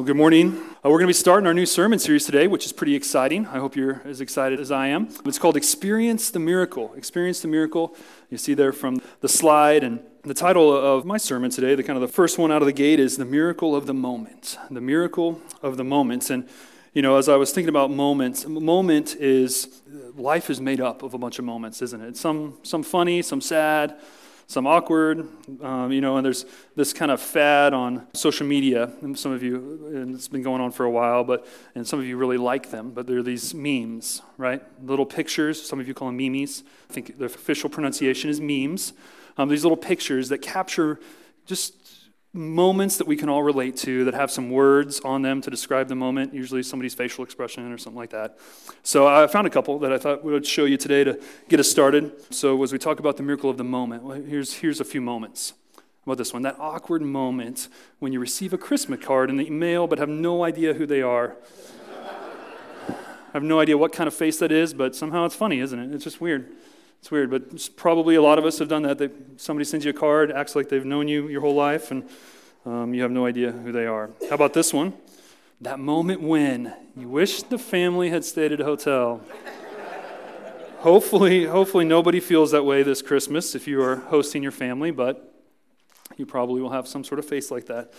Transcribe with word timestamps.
Well, 0.00 0.06
good 0.06 0.16
morning. 0.16 0.56
Uh, 0.56 0.88
we're 0.88 0.92
going 0.92 1.00
to 1.02 1.06
be 1.08 1.12
starting 1.12 1.46
our 1.46 1.52
new 1.52 1.66
sermon 1.66 1.98
series 1.98 2.24
today, 2.24 2.46
which 2.46 2.64
is 2.64 2.72
pretty 2.72 2.94
exciting. 2.94 3.46
I 3.48 3.58
hope 3.58 3.76
you're 3.76 4.00
as 4.06 4.22
excited 4.22 4.58
as 4.58 4.70
I 4.70 4.86
am. 4.86 5.10
It's 5.26 5.38
called 5.38 5.58
Experience 5.58 6.30
the 6.30 6.38
Miracle. 6.38 6.94
Experience 6.94 7.40
the 7.40 7.48
Miracle. 7.48 7.94
You 8.30 8.38
see 8.38 8.54
there 8.54 8.72
from 8.72 9.02
the 9.20 9.28
slide. 9.28 9.84
And 9.84 10.00
the 10.22 10.32
title 10.32 10.74
of 10.74 11.04
my 11.04 11.18
sermon 11.18 11.50
today, 11.50 11.74
the 11.74 11.82
kind 11.82 11.98
of 11.98 12.00
the 12.00 12.08
first 12.08 12.38
one 12.38 12.50
out 12.50 12.62
of 12.62 12.66
the 12.66 12.72
gate, 12.72 12.98
is 12.98 13.18
The 13.18 13.26
Miracle 13.26 13.76
of 13.76 13.84
the 13.84 13.92
Moment. 13.92 14.56
The 14.70 14.80
Miracle 14.80 15.42
of 15.62 15.76
the 15.76 15.84
Moments. 15.84 16.30
And, 16.30 16.48
you 16.94 17.02
know, 17.02 17.18
as 17.18 17.28
I 17.28 17.36
was 17.36 17.52
thinking 17.52 17.68
about 17.68 17.90
moments, 17.90 18.46
a 18.46 18.48
moment 18.48 19.16
is, 19.16 19.82
life 20.16 20.48
is 20.48 20.62
made 20.62 20.80
up 20.80 21.02
of 21.02 21.12
a 21.12 21.18
bunch 21.18 21.38
of 21.38 21.44
moments, 21.44 21.82
isn't 21.82 22.00
it? 22.00 22.16
Some, 22.16 22.56
some 22.62 22.82
funny, 22.82 23.20
some 23.20 23.42
sad 23.42 24.00
some 24.50 24.66
awkward, 24.66 25.28
um, 25.62 25.92
you 25.92 26.00
know, 26.00 26.16
and 26.16 26.26
there's 26.26 26.44
this 26.74 26.92
kind 26.92 27.12
of 27.12 27.20
fad 27.20 27.72
on 27.72 28.08
social 28.14 28.44
media. 28.44 28.90
And 29.00 29.16
some 29.16 29.30
of 29.30 29.44
you, 29.44 29.54
and 29.94 30.12
it's 30.12 30.26
been 30.26 30.42
going 30.42 30.60
on 30.60 30.72
for 30.72 30.84
a 30.84 30.90
while, 30.90 31.22
but 31.22 31.46
and 31.76 31.86
some 31.86 32.00
of 32.00 32.04
you 32.04 32.16
really 32.16 32.36
like 32.36 32.70
them. 32.72 32.90
But 32.90 33.06
they're 33.06 33.22
these 33.22 33.54
memes, 33.54 34.22
right? 34.38 34.60
Little 34.82 35.06
pictures. 35.06 35.62
Some 35.64 35.78
of 35.78 35.86
you 35.86 35.94
call 35.94 36.08
them 36.08 36.16
memes. 36.16 36.64
I 36.90 36.92
think 36.92 37.16
the 37.18 37.26
official 37.26 37.70
pronunciation 37.70 38.28
is 38.28 38.40
memes. 38.40 38.92
Um, 39.38 39.48
these 39.48 39.62
little 39.62 39.76
pictures 39.76 40.28
that 40.30 40.38
capture 40.38 40.98
just 41.46 41.79
moments 42.32 42.96
that 42.98 43.06
we 43.06 43.16
can 43.16 43.28
all 43.28 43.42
relate 43.42 43.76
to 43.76 44.04
that 44.04 44.14
have 44.14 44.30
some 44.30 44.50
words 44.50 45.00
on 45.00 45.22
them 45.22 45.40
to 45.40 45.50
describe 45.50 45.88
the 45.88 45.96
moment, 45.96 46.32
usually 46.32 46.62
somebody's 46.62 46.94
facial 46.94 47.24
expression 47.24 47.72
or 47.72 47.78
something 47.78 47.98
like 47.98 48.10
that. 48.10 48.38
So 48.82 49.08
I 49.08 49.26
found 49.26 49.48
a 49.48 49.50
couple 49.50 49.78
that 49.80 49.92
I 49.92 49.98
thought 49.98 50.22
would 50.22 50.46
show 50.46 50.64
you 50.64 50.76
today 50.76 51.02
to 51.02 51.20
get 51.48 51.58
us 51.58 51.68
started. 51.68 52.12
So 52.32 52.62
as 52.62 52.72
we 52.72 52.78
talk 52.78 53.00
about 53.00 53.16
the 53.16 53.24
miracle 53.24 53.50
of 53.50 53.56
the 53.56 53.64
moment, 53.64 54.04
well, 54.04 54.20
here's, 54.20 54.54
here's 54.54 54.80
a 54.80 54.84
few 54.84 55.00
moments. 55.00 55.54
How 55.76 56.12
about 56.12 56.18
this 56.18 56.32
one? 56.32 56.42
That 56.42 56.56
awkward 56.60 57.02
moment 57.02 57.68
when 57.98 58.12
you 58.12 58.20
receive 58.20 58.52
a 58.52 58.58
Christmas 58.58 59.04
card 59.04 59.28
in 59.28 59.36
the 59.36 59.50
mail 59.50 59.88
but 59.88 59.98
have 59.98 60.08
no 60.08 60.44
idea 60.44 60.74
who 60.74 60.86
they 60.86 61.02
are. 61.02 61.36
I 62.88 62.94
have 63.32 63.42
no 63.42 63.58
idea 63.58 63.76
what 63.76 63.92
kind 63.92 64.06
of 64.06 64.14
face 64.14 64.38
that 64.38 64.52
is, 64.52 64.72
but 64.72 64.94
somehow 64.94 65.24
it's 65.24 65.34
funny, 65.34 65.58
isn't 65.58 65.78
it? 65.78 65.92
It's 65.92 66.04
just 66.04 66.20
weird. 66.20 66.52
It's 67.00 67.10
weird, 67.10 67.30
but 67.30 67.76
probably 67.76 68.14
a 68.14 68.22
lot 68.22 68.38
of 68.38 68.44
us 68.44 68.58
have 68.58 68.68
done 68.68 68.82
that. 68.82 68.98
They, 68.98 69.08
somebody 69.38 69.64
sends 69.64 69.86
you 69.86 69.90
a 69.90 69.94
card, 69.94 70.30
acts 70.30 70.54
like 70.54 70.68
they've 70.68 70.84
known 70.84 71.08
you 71.08 71.28
your 71.28 71.40
whole 71.40 71.54
life, 71.54 71.90
and 71.90 72.06
um, 72.66 72.92
you 72.92 73.00
have 73.02 73.10
no 73.10 73.24
idea 73.24 73.52
who 73.52 73.72
they 73.72 73.86
are. 73.86 74.10
How 74.28 74.34
about 74.34 74.52
this 74.52 74.72
one? 74.72 74.92
That 75.62 75.78
moment 75.78 76.20
when 76.20 76.74
you 76.94 77.08
wish 77.08 77.42
the 77.42 77.58
family 77.58 78.10
had 78.10 78.22
stayed 78.24 78.52
at 78.52 78.60
a 78.60 78.64
hotel. 78.64 79.22
hopefully, 80.80 81.46
hopefully 81.46 81.86
nobody 81.86 82.20
feels 82.20 82.50
that 82.50 82.64
way 82.64 82.82
this 82.82 83.00
Christmas 83.00 83.54
if 83.54 83.66
you 83.66 83.82
are 83.82 83.96
hosting 83.96 84.42
your 84.42 84.52
family, 84.52 84.90
but 84.90 85.34
you 86.18 86.26
probably 86.26 86.60
will 86.60 86.70
have 86.70 86.86
some 86.86 87.02
sort 87.02 87.18
of 87.18 87.24
face 87.24 87.50
like 87.50 87.64
that. 87.66 87.94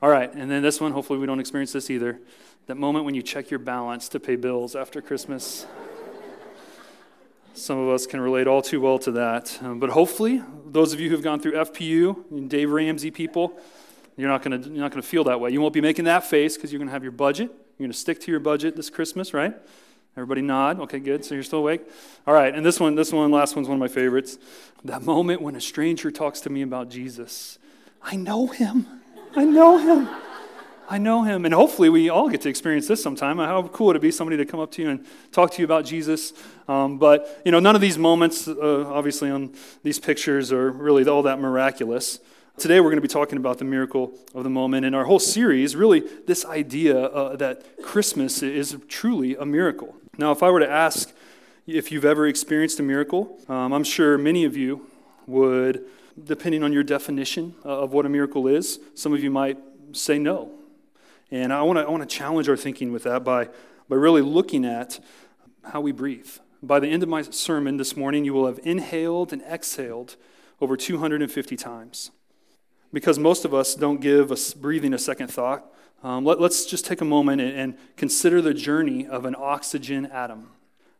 All 0.00 0.08
right, 0.10 0.32
and 0.32 0.48
then 0.48 0.62
this 0.62 0.80
one, 0.80 0.92
hopefully 0.92 1.18
we 1.18 1.26
don't 1.26 1.40
experience 1.40 1.72
this 1.72 1.90
either. 1.90 2.20
That 2.66 2.76
moment 2.76 3.04
when 3.04 3.14
you 3.14 3.22
check 3.22 3.50
your 3.50 3.58
balance 3.58 4.08
to 4.10 4.20
pay 4.20 4.36
bills 4.36 4.76
after 4.76 5.02
Christmas. 5.02 5.66
Some 7.56 7.78
of 7.78 7.88
us 7.88 8.06
can 8.06 8.20
relate 8.20 8.46
all 8.46 8.60
too 8.60 8.82
well 8.82 8.98
to 8.98 9.10
that. 9.12 9.58
Um, 9.62 9.80
but 9.80 9.88
hopefully, 9.88 10.42
those 10.66 10.92
of 10.92 11.00
you 11.00 11.08
who've 11.08 11.22
gone 11.22 11.40
through 11.40 11.52
FPU, 11.52 12.48
Dave 12.48 12.70
Ramsey 12.70 13.10
people, 13.10 13.58
you're 14.18 14.28
not 14.28 14.42
going 14.42 14.60
gonna 14.62 15.00
feel 15.00 15.24
that 15.24 15.40
way. 15.40 15.50
You 15.50 15.62
won't 15.62 15.72
be 15.72 15.80
making 15.80 16.04
that 16.04 16.24
face 16.24 16.56
because 16.56 16.70
you're 16.70 16.78
going 16.78 16.88
to 16.88 16.92
have 16.92 17.02
your 17.02 17.12
budget. 17.12 17.48
You're 17.48 17.86
going 17.86 17.92
to 17.92 17.98
stick 17.98 18.20
to 18.20 18.30
your 18.30 18.40
budget 18.40 18.76
this 18.76 18.90
Christmas, 18.90 19.32
right? 19.32 19.54
Everybody 20.18 20.42
nod. 20.42 20.80
Okay, 20.80 20.98
good. 20.98 21.24
So 21.24 21.34
you're 21.34 21.42
still 21.42 21.60
awake? 21.60 21.80
All 22.26 22.34
right, 22.34 22.54
and 22.54 22.64
this 22.64 22.78
one, 22.78 22.94
this 22.94 23.10
one, 23.10 23.30
last 23.30 23.56
one's 23.56 23.68
one 23.68 23.76
of 23.76 23.80
my 23.80 23.88
favorites. 23.88 24.38
That 24.84 25.02
moment 25.02 25.40
when 25.40 25.56
a 25.56 25.60
stranger 25.60 26.10
talks 26.10 26.40
to 26.40 26.50
me 26.50 26.60
about 26.60 26.90
Jesus. 26.90 27.58
I 28.02 28.16
know 28.16 28.48
him. 28.48 28.86
I 29.34 29.44
know 29.44 29.78
him. 29.78 30.08
I 30.88 30.98
know 30.98 31.24
him. 31.24 31.44
And 31.44 31.52
hopefully, 31.52 31.88
we 31.88 32.08
all 32.08 32.28
get 32.28 32.42
to 32.42 32.48
experience 32.48 32.86
this 32.86 33.02
sometime. 33.02 33.38
How 33.38 33.62
cool 33.68 33.88
would 33.88 33.96
it 33.96 34.02
be 34.02 34.10
somebody 34.12 34.36
to 34.36 34.44
come 34.44 34.60
up 34.60 34.70
to 34.72 34.82
you 34.82 34.90
and 34.90 35.04
talk 35.32 35.50
to 35.52 35.58
you 35.58 35.64
about 35.64 35.84
Jesus? 35.84 36.32
Um, 36.68 36.98
but, 36.98 37.40
you 37.44 37.52
know, 37.52 37.58
none 37.60 37.74
of 37.74 37.80
these 37.80 37.98
moments, 37.98 38.46
uh, 38.46 38.86
obviously, 38.88 39.30
on 39.30 39.52
these 39.82 39.98
pictures 39.98 40.52
are 40.52 40.70
really 40.70 41.06
all 41.08 41.22
that 41.22 41.40
miraculous. 41.40 42.20
Today, 42.56 42.80
we're 42.80 42.90
going 42.90 42.96
to 42.98 43.02
be 43.02 43.08
talking 43.08 43.36
about 43.36 43.58
the 43.58 43.64
miracle 43.64 44.16
of 44.34 44.44
the 44.44 44.50
moment. 44.50 44.86
And 44.86 44.94
our 44.94 45.04
whole 45.04 45.18
series, 45.18 45.74
really, 45.74 46.00
this 46.26 46.44
idea 46.44 46.96
uh, 46.96 47.36
that 47.36 47.82
Christmas 47.82 48.42
is 48.42 48.76
truly 48.88 49.34
a 49.36 49.44
miracle. 49.44 49.94
Now, 50.18 50.30
if 50.30 50.42
I 50.42 50.50
were 50.50 50.60
to 50.60 50.70
ask 50.70 51.12
if 51.66 51.90
you've 51.90 52.04
ever 52.04 52.28
experienced 52.28 52.78
a 52.78 52.82
miracle, 52.84 53.38
um, 53.48 53.72
I'm 53.72 53.84
sure 53.84 54.16
many 54.16 54.44
of 54.44 54.56
you 54.56 54.86
would, 55.26 55.84
depending 56.22 56.62
on 56.62 56.72
your 56.72 56.84
definition 56.84 57.56
of 57.64 57.92
what 57.92 58.06
a 58.06 58.08
miracle 58.08 58.46
is, 58.46 58.78
some 58.94 59.12
of 59.12 59.22
you 59.22 59.30
might 59.30 59.58
say 59.92 60.18
no. 60.18 60.55
And 61.30 61.52
I 61.52 61.62
want 61.62 61.78
to 61.78 61.84
I 61.84 61.90
want 61.90 62.08
to 62.08 62.16
challenge 62.16 62.48
our 62.48 62.56
thinking 62.56 62.92
with 62.92 63.02
that 63.04 63.24
by, 63.24 63.48
by 63.88 63.96
really 63.96 64.22
looking 64.22 64.64
at 64.64 65.00
how 65.64 65.80
we 65.80 65.92
breathe. 65.92 66.30
By 66.62 66.80
the 66.80 66.88
end 66.88 67.02
of 67.02 67.08
my 67.08 67.22
sermon 67.22 67.76
this 67.76 67.96
morning, 67.96 68.24
you 68.24 68.32
will 68.32 68.46
have 68.46 68.60
inhaled 68.62 69.32
and 69.32 69.42
exhaled 69.42 70.16
over 70.60 70.76
250 70.76 71.56
times. 71.56 72.10
Because 72.92 73.18
most 73.18 73.44
of 73.44 73.52
us 73.52 73.74
don't 73.74 74.00
give 74.00 74.32
us 74.32 74.54
breathing 74.54 74.94
a 74.94 74.98
second 74.98 75.28
thought, 75.28 75.66
um, 76.02 76.24
let, 76.24 76.40
us 76.40 76.66
just 76.66 76.86
take 76.86 77.00
a 77.00 77.04
moment 77.04 77.40
and, 77.40 77.52
and 77.52 77.78
consider 77.96 78.40
the 78.40 78.54
journey 78.54 79.06
of 79.06 79.24
an 79.24 79.34
oxygen 79.36 80.06
atom. 80.06 80.50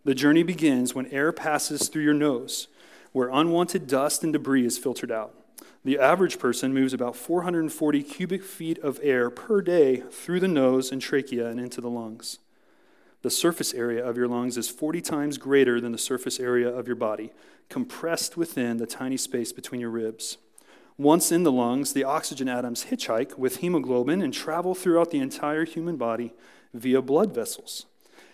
The 0.05 0.15
journey 0.15 0.43
begins 0.43 0.95
when 0.95 1.07
air 1.07 1.33
passes 1.33 1.89
through 1.89 2.03
your 2.03 2.15
nose, 2.15 2.69
where 3.13 3.29
unwanted 3.29 3.87
dust 3.87 4.25
and 4.25 4.33
debris 4.33 4.67
is 4.67 4.79
filtered 4.79 5.13
out. 5.13 5.35
The 5.87 6.01
average 6.01 6.41
person 6.41 6.75
moves 6.75 6.93
about 6.93 7.15
440 7.15 8.03
cubic 8.03 8.43
feet 8.43 8.77
of 8.81 8.99
air 9.05 9.31
per 9.31 9.63
day 9.63 10.03
through 10.11 10.41
the 10.41 10.49
nose 10.49 10.91
and 10.91 11.01
trachea 11.01 11.47
and 11.47 11.61
into 11.61 11.81
the 11.81 11.89
lungs. 11.89 12.41
The 13.23 13.31
surface 13.31 13.73
area 13.73 14.05
of 14.05 14.17
your 14.17 14.27
lungs 14.27 14.59
is 14.59 14.69
40 14.69 15.01
times 15.01 15.39
greater 15.39 15.81
than 15.81 15.93
the 15.93 15.97
surface 15.97 16.41
area 16.41 16.69
of 16.69 16.89
your 16.89 16.97
body, 16.97 17.31
compressed 17.69 18.37
within 18.37 18.79
the 18.79 18.87
tiny 18.87 19.17
space 19.17 19.53
between 19.53 19.81
your 19.81 19.91
ribs. 19.91 20.39
Once 20.99 21.31
in 21.31 21.45
the 21.45 21.53
lungs, 21.53 21.93
the 21.93 22.03
oxygen 22.03 22.49
atoms 22.49 22.87
hitchhike 22.87 23.39
with 23.39 23.59
hemoglobin 23.59 24.21
and 24.21 24.35
travel 24.35 24.75
throughout 24.75 25.13
the 25.13 25.21
entire 25.21 25.65
human 25.65 25.95
body 25.97 26.35
via 26.75 27.01
blood 27.01 27.33
vessels. 27.33 27.87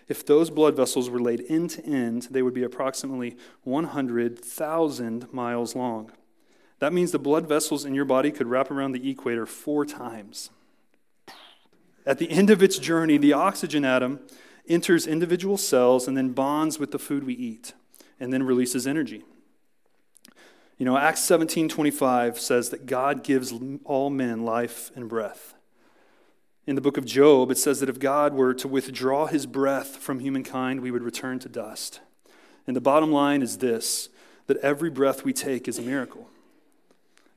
If 0.09 0.25
those 0.25 0.49
blood 0.49 0.75
vessels 0.75 1.11
were 1.11 1.21
laid 1.21 1.45
end 1.51 1.69
to 1.73 1.85
end, 1.85 2.29
they 2.31 2.41
would 2.41 2.55
be 2.55 2.63
approximately 2.63 3.37
100,000 3.65 5.31
miles 5.35 5.77
long. 5.77 6.13
That 6.83 6.93
means 6.93 7.13
the 7.13 7.19
blood 7.21 7.47
vessels 7.47 7.85
in 7.85 7.95
your 7.95 8.05
body 8.05 8.33
could 8.33 8.49
wrap 8.49 8.69
around 8.69 8.91
the 8.91 9.09
equator 9.09 9.47
four 9.47 9.85
times. 9.87 10.51
At 12.05 12.19
the 12.19 12.29
end 12.29 12.51
of 12.51 12.61
its 12.61 12.77
journey, 12.77 13.19
the 13.19 13.35
oxygen 13.35 13.85
atom 13.85 14.19
enters 14.69 15.07
individual 15.07 15.57
cells 15.57 16.09
and 16.09 16.17
then 16.17 16.33
bonds 16.33 16.81
with 16.81 16.91
the 16.91 16.99
food 16.99 17.23
we 17.23 17.35
eat 17.35 17.75
and 18.19 18.33
then 18.33 18.43
releases 18.43 18.85
energy. 18.85 19.23
You 20.77 20.85
know, 20.85 20.97
Acts 20.99 21.21
17:25 21.21 22.41
says 22.41 22.71
that 22.71 22.87
God 22.87 23.23
gives 23.23 23.55
all 23.85 24.11
men 24.11 24.45
life 24.45 24.91
and 24.97 25.09
breath. 25.09 25.55
In 26.67 26.75
the 26.75 26.81
book 26.81 26.97
of 26.97 27.05
Job, 27.05 27.53
it 27.53 27.59
says 27.59 27.79
that 27.79 27.91
if 27.91 28.01
God 28.01 28.35
were 28.35 28.55
to 28.55 28.67
withdraw 28.67 29.27
his 29.27 29.47
breath 29.47 29.99
from 29.99 30.19
humankind, 30.19 30.81
we 30.81 30.91
would 30.91 31.05
return 31.05 31.39
to 31.39 31.49
dust. 31.49 32.01
And 32.67 32.75
the 32.75 32.81
bottom 32.81 33.13
line 33.13 33.41
is 33.41 33.59
this 33.59 34.09
that 34.49 34.57
every 34.57 34.91
breath 34.91 35.25
we 35.25 35.33
take 35.33 35.69
is 35.69 35.79
a 35.79 35.83
miracle. 35.83 36.29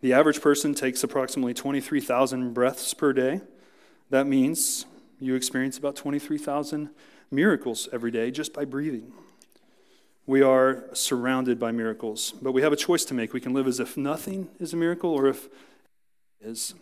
The 0.05 0.13
average 0.13 0.39
person 0.39 0.75
takes 0.75 1.03
approximately 1.03 1.55
23,000 1.55 2.53
breaths 2.53 2.93
per 2.93 3.11
day. 3.11 3.41
That 4.11 4.27
means 4.27 4.85
you 5.19 5.33
experience 5.33 5.79
about 5.79 5.95
23,000 5.95 6.91
miracles 7.31 7.89
every 7.91 8.11
day 8.11 8.29
just 8.29 8.53
by 8.53 8.66
breathing. 8.66 9.11
We 10.27 10.43
are 10.43 10.83
surrounded 10.93 11.57
by 11.57 11.71
miracles, 11.71 12.35
but 12.39 12.51
we 12.51 12.61
have 12.61 12.71
a 12.71 12.75
choice 12.75 13.03
to 13.05 13.16
make. 13.16 13.33
We 13.33 13.41
can 13.41 13.55
live 13.55 13.66
as 13.66 13.79
if 13.79 13.97
nothing 13.97 14.49
is 14.59 14.73
a 14.73 14.77
miracle 14.77 15.09
or 15.09 15.25
if 15.25 15.47
is. 16.39 16.75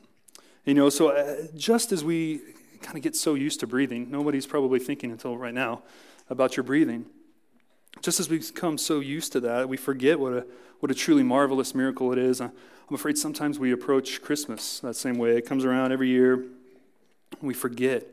You 0.66 0.73
know, 0.73 0.90
so 0.90 1.11
uh, 1.11 1.47
just 1.55 1.94
as 1.94 2.03
we 2.03 2.41
kind 2.81 2.97
of 2.97 3.03
get 3.03 3.16
so 3.16 3.35
used 3.35 3.61
to 3.61 3.67
breathing, 3.67 4.11
nobody's 4.11 4.46
probably 4.46 4.79
thinking 4.79 5.11
until 5.11 5.37
right 5.37 5.53
now 5.53 5.84
about 6.29 6.58
your 6.58 6.66
breathing. 6.66 7.05
Just 8.02 8.19
as 8.19 8.28
we 8.28 8.40
become 8.40 8.78
so 8.78 8.99
used 8.99 9.31
to 9.31 9.40
that, 9.40 9.69
we 9.69 9.78
forget 9.78 10.19
what 10.19 10.34
a, 10.34 10.46
what 10.81 10.91
a 10.91 10.93
truly 10.93 11.23
marvelous 11.23 11.73
miracle 11.73 12.11
it 12.11 12.17
is. 12.19 12.41
I'm 12.90 12.96
afraid 12.96 13.18
sometimes 13.18 13.59
we 13.59 13.72
approach 13.72 14.22
Christmas 14.22 14.80
that 14.82 14.96
same 14.96 15.18
way. 15.18 15.38
It 15.38 15.46
comes 15.46 15.64
around 15.64 15.94
every 15.94 16.09
year. 16.09 16.44
We 17.41 17.53
forget 17.53 18.06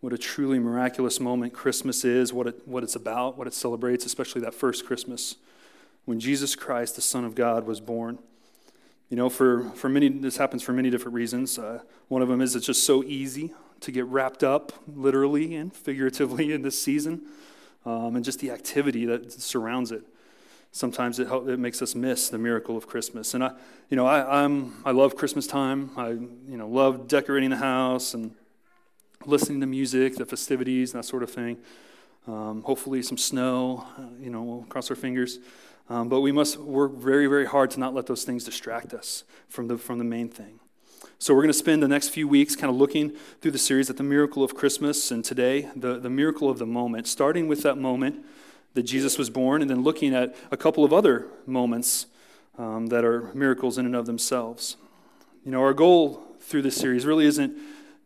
what 0.00 0.12
a 0.12 0.18
truly 0.18 0.58
miraculous 0.58 1.20
moment 1.20 1.52
Christmas 1.52 2.04
is, 2.04 2.32
what, 2.32 2.46
it, 2.46 2.66
what 2.66 2.82
it's 2.82 2.96
about, 2.96 3.36
what 3.36 3.46
it 3.46 3.54
celebrates, 3.54 4.06
especially 4.06 4.40
that 4.42 4.54
first 4.54 4.86
Christmas 4.86 5.36
when 6.04 6.20
Jesus 6.20 6.56
Christ, 6.56 6.96
the 6.96 7.02
Son 7.02 7.24
of 7.24 7.34
God, 7.34 7.66
was 7.66 7.80
born. 7.80 8.18
You 9.10 9.16
know, 9.16 9.28
for, 9.28 9.64
for 9.70 9.90
many, 9.90 10.08
this 10.08 10.38
happens 10.38 10.62
for 10.62 10.72
many 10.72 10.88
different 10.88 11.14
reasons. 11.14 11.58
Uh, 11.58 11.80
one 12.08 12.22
of 12.22 12.28
them 12.28 12.40
is 12.40 12.56
it's 12.56 12.66
just 12.66 12.84
so 12.84 13.04
easy 13.04 13.52
to 13.80 13.92
get 13.92 14.06
wrapped 14.06 14.42
up, 14.42 14.72
literally 14.86 15.54
and 15.54 15.72
figuratively, 15.74 16.52
in 16.54 16.62
this 16.62 16.82
season, 16.82 17.22
um, 17.84 18.16
and 18.16 18.24
just 18.24 18.40
the 18.40 18.50
activity 18.50 19.04
that 19.04 19.32
surrounds 19.32 19.92
it 19.92 20.02
sometimes 20.72 21.18
it, 21.18 21.28
it 21.30 21.58
makes 21.58 21.82
us 21.82 21.94
miss 21.94 22.28
the 22.28 22.38
miracle 22.38 22.76
of 22.76 22.86
Christmas. 22.86 23.34
And 23.34 23.44
I, 23.44 23.52
you 23.90 23.96
know, 23.96 24.06
I, 24.06 24.44
I'm, 24.44 24.74
I 24.84 24.90
love 24.90 25.16
Christmas 25.16 25.46
time. 25.46 25.90
I, 25.96 26.10
you 26.10 26.56
know, 26.56 26.68
love 26.68 27.08
decorating 27.08 27.50
the 27.50 27.56
house 27.56 28.14
and 28.14 28.34
listening 29.24 29.60
to 29.60 29.66
music, 29.66 30.16
the 30.16 30.26
festivities, 30.26 30.92
that 30.92 31.04
sort 31.04 31.22
of 31.22 31.30
thing. 31.30 31.58
Um, 32.26 32.62
hopefully, 32.62 33.02
some 33.02 33.16
snow, 33.16 33.86
uh, 33.96 34.02
you 34.20 34.30
know, 34.30 34.42
we'll 34.42 34.62
cross 34.64 34.90
our 34.90 34.96
fingers. 34.96 35.38
Um, 35.88 36.10
but 36.10 36.20
we 36.20 36.32
must 36.32 36.58
work 36.58 36.92
very, 36.92 37.26
very 37.26 37.46
hard 37.46 37.70
to 37.70 37.80
not 37.80 37.94
let 37.94 38.06
those 38.06 38.24
things 38.24 38.44
distract 38.44 38.92
us 38.92 39.24
from 39.48 39.68
the, 39.68 39.78
from 39.78 39.96
the 39.96 40.04
main 40.04 40.28
thing. 40.28 40.60
So, 41.18 41.34
we're 41.34 41.40
going 41.40 41.48
to 41.48 41.58
spend 41.58 41.82
the 41.82 41.88
next 41.88 42.10
few 42.10 42.28
weeks 42.28 42.54
kind 42.54 42.70
of 42.70 42.76
looking 42.76 43.16
through 43.40 43.52
the 43.52 43.58
series 43.58 43.88
at 43.88 43.96
the 43.96 44.02
miracle 44.02 44.44
of 44.44 44.54
Christmas, 44.54 45.10
and 45.10 45.24
today, 45.24 45.70
the, 45.74 45.98
the 45.98 46.10
miracle 46.10 46.50
of 46.50 46.58
the 46.58 46.66
moment, 46.66 47.06
starting 47.06 47.48
with 47.48 47.62
that 47.62 47.76
moment 47.76 48.24
that 48.74 48.82
Jesus 48.82 49.18
was 49.18 49.30
born, 49.30 49.62
and 49.62 49.70
then 49.70 49.82
looking 49.82 50.14
at 50.14 50.36
a 50.50 50.56
couple 50.56 50.84
of 50.84 50.92
other 50.92 51.26
moments 51.46 52.06
um, 52.58 52.88
that 52.88 53.04
are 53.04 53.32
miracles 53.34 53.78
in 53.78 53.86
and 53.86 53.96
of 53.96 54.06
themselves. 54.06 54.76
You 55.44 55.52
know, 55.52 55.62
our 55.62 55.74
goal 55.74 56.36
through 56.40 56.62
this 56.62 56.76
series 56.76 57.06
really 57.06 57.24
isn't 57.26 57.56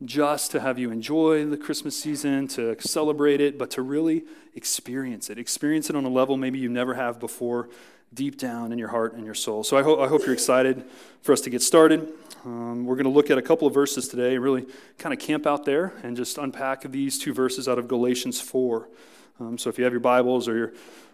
just 0.05 0.51
to 0.51 0.61
have 0.61 0.79
you 0.79 0.91
enjoy 0.91 1.47
the 1.47 1.57
Christmas 1.57 1.97
season, 1.97 2.49
to 2.49 2.77
celebrate 2.81 3.41
it, 3.41 3.59
but 3.59 3.71
to 3.73 3.83
really 3.83 4.25
experience 4.55 5.31
it. 5.31 5.39
Experience 5.39 5.89
it 5.91 5.97
on 5.97 6.05
a 6.05 6.09
level 6.09 6.37
maybe 6.37 6.59
you 6.59 6.69
never 6.69 6.95
have 6.95 7.21
before, 7.21 7.69
deep 8.13 8.37
down 8.37 8.73
in 8.73 8.79
your 8.79 8.89
heart 8.89 9.15
and 9.15 9.25
your 9.25 9.35
soul. 9.35 9.65
So 9.65 9.77
I, 9.77 9.83
ho- 9.83 10.01
I 10.01 10.09
hope 10.09 10.23
you're 10.25 10.35
excited 10.35 10.85
for 11.23 11.33
us 11.33 11.41
to 11.43 11.51
get 11.51 11.63
started. 11.63 12.13
Um, 12.45 12.85
we're 12.85 12.97
going 12.97 13.05
to 13.05 13.11
look 13.11 13.31
at 13.31 13.39
a 13.39 13.43
couple 13.43 13.69
of 13.69 13.75
verses 13.75 14.09
today, 14.09 14.35
and 14.35 14.43
really 14.43 14.67
kind 14.99 15.13
of 15.13 15.21
camp 15.21 15.47
out 15.47 15.65
there 15.65 15.93
and 16.03 16.17
just 16.17 16.39
unpack 16.39 16.83
these 16.91 17.19
two 17.19 17.33
verses 17.33 17.69
out 17.69 17.79
of 17.79 17.87
Galatians 17.87 18.41
4. 18.41 18.89
Um, 19.41 19.59
so 19.59 19.71
if 19.71 19.79
you 19.79 19.85
have 19.85 19.93
your 19.93 20.01
Bibles 20.01 20.49
or 20.49 20.57
your 20.57 20.73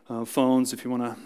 uh, 0.09 0.25
phones, 0.25 0.73
if 0.73 0.85
you 0.85 0.91
want 0.91 1.03
to 1.05 1.17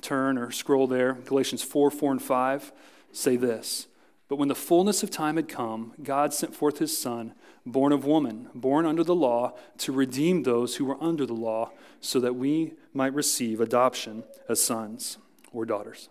turn 0.00 0.36
or 0.36 0.50
scroll 0.50 0.86
there, 0.86 1.14
Galatians 1.14 1.62
4, 1.62 1.90
4, 1.90 2.12
and 2.12 2.22
5 2.22 2.72
say 3.12 3.36
this. 3.36 3.86
But 4.28 4.36
when 4.36 4.48
the 4.48 4.54
fullness 4.54 5.02
of 5.02 5.10
time 5.10 5.36
had 5.36 5.48
come, 5.48 5.92
God 6.02 6.32
sent 6.32 6.54
forth 6.54 6.78
his 6.78 6.96
Son, 6.96 7.34
born 7.66 7.92
of 7.92 8.04
woman, 8.04 8.48
born 8.54 8.86
under 8.86 9.04
the 9.04 9.14
law, 9.14 9.54
to 9.78 9.92
redeem 9.92 10.42
those 10.42 10.76
who 10.76 10.84
were 10.84 11.02
under 11.02 11.26
the 11.26 11.34
law, 11.34 11.70
so 12.00 12.18
that 12.20 12.34
we 12.34 12.72
might 12.92 13.14
receive 13.14 13.60
adoption 13.60 14.24
as 14.48 14.62
sons 14.62 15.18
or 15.52 15.64
daughters. 15.64 16.08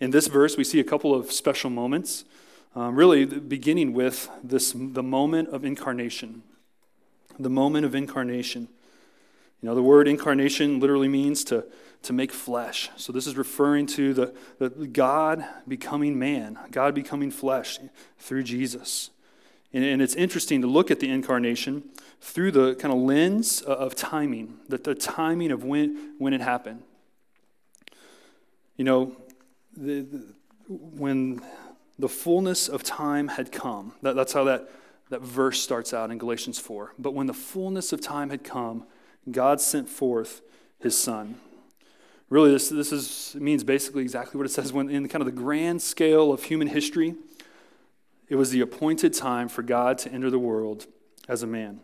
In 0.00 0.10
this 0.10 0.26
verse, 0.26 0.56
we 0.56 0.64
see 0.64 0.80
a 0.80 0.84
couple 0.84 1.14
of 1.14 1.32
special 1.32 1.70
moments, 1.70 2.24
um, 2.76 2.96
really 2.96 3.24
beginning 3.24 3.92
with 3.92 4.28
this, 4.42 4.74
the 4.76 5.02
moment 5.02 5.48
of 5.48 5.64
incarnation. 5.64 6.42
The 7.38 7.50
moment 7.50 7.86
of 7.86 7.94
incarnation. 7.94 8.68
You 9.64 9.70
know, 9.70 9.74
the 9.74 9.82
word 9.82 10.06
incarnation 10.06 10.78
literally 10.78 11.08
means 11.08 11.42
to 11.44 11.64
to 12.02 12.12
make 12.12 12.32
flesh. 12.32 12.90
So 12.96 13.14
this 13.14 13.26
is 13.26 13.34
referring 13.34 13.86
to 13.86 14.12
the, 14.12 14.34
the 14.58 14.68
God 14.68 15.42
becoming 15.66 16.18
man, 16.18 16.58
God 16.70 16.94
becoming 16.94 17.30
flesh 17.30 17.78
through 18.18 18.42
Jesus. 18.42 19.08
And, 19.72 19.82
and 19.82 20.02
it's 20.02 20.14
interesting 20.14 20.60
to 20.60 20.66
look 20.66 20.90
at 20.90 21.00
the 21.00 21.08
incarnation 21.08 21.84
through 22.20 22.50
the 22.50 22.74
kind 22.74 22.92
of 22.92 23.00
lens 23.00 23.62
of 23.62 23.94
timing, 23.94 24.58
that 24.68 24.84
the 24.84 24.94
timing 24.94 25.50
of 25.50 25.64
when, 25.64 26.12
when 26.18 26.34
it 26.34 26.42
happened. 26.42 26.82
You 28.76 28.84
know, 28.84 29.16
the, 29.74 30.02
the, 30.02 30.34
when 30.68 31.40
the 31.98 32.10
fullness 32.10 32.68
of 32.68 32.82
time 32.82 33.28
had 33.28 33.50
come, 33.50 33.94
that, 34.02 34.14
that's 34.14 34.34
how 34.34 34.44
that, 34.44 34.68
that 35.08 35.22
verse 35.22 35.58
starts 35.58 35.94
out 35.94 36.10
in 36.10 36.18
Galatians 36.18 36.58
4. 36.58 36.92
But 36.98 37.14
when 37.14 37.28
the 37.28 37.32
fullness 37.32 37.94
of 37.94 38.02
time 38.02 38.28
had 38.28 38.44
come, 38.44 38.84
God 39.30 39.60
sent 39.60 39.88
forth 39.88 40.42
his 40.78 40.96
son. 40.96 41.36
Really, 42.30 42.52
this, 42.52 42.68
this 42.68 42.92
is, 42.92 43.36
means 43.38 43.64
basically 43.64 44.02
exactly 44.02 44.38
what 44.38 44.46
it 44.46 44.50
says 44.50 44.72
when, 44.72 44.90
in 44.90 45.08
kind 45.08 45.22
of 45.22 45.26
the 45.26 45.32
grand 45.32 45.82
scale 45.82 46.32
of 46.32 46.42
human 46.44 46.68
history, 46.68 47.14
it 48.28 48.36
was 48.36 48.50
the 48.50 48.60
appointed 48.60 49.12
time 49.12 49.48
for 49.48 49.62
God 49.62 49.98
to 49.98 50.12
enter 50.12 50.30
the 50.30 50.38
world 50.38 50.86
as 51.28 51.42
a 51.42 51.46
man. 51.46 51.80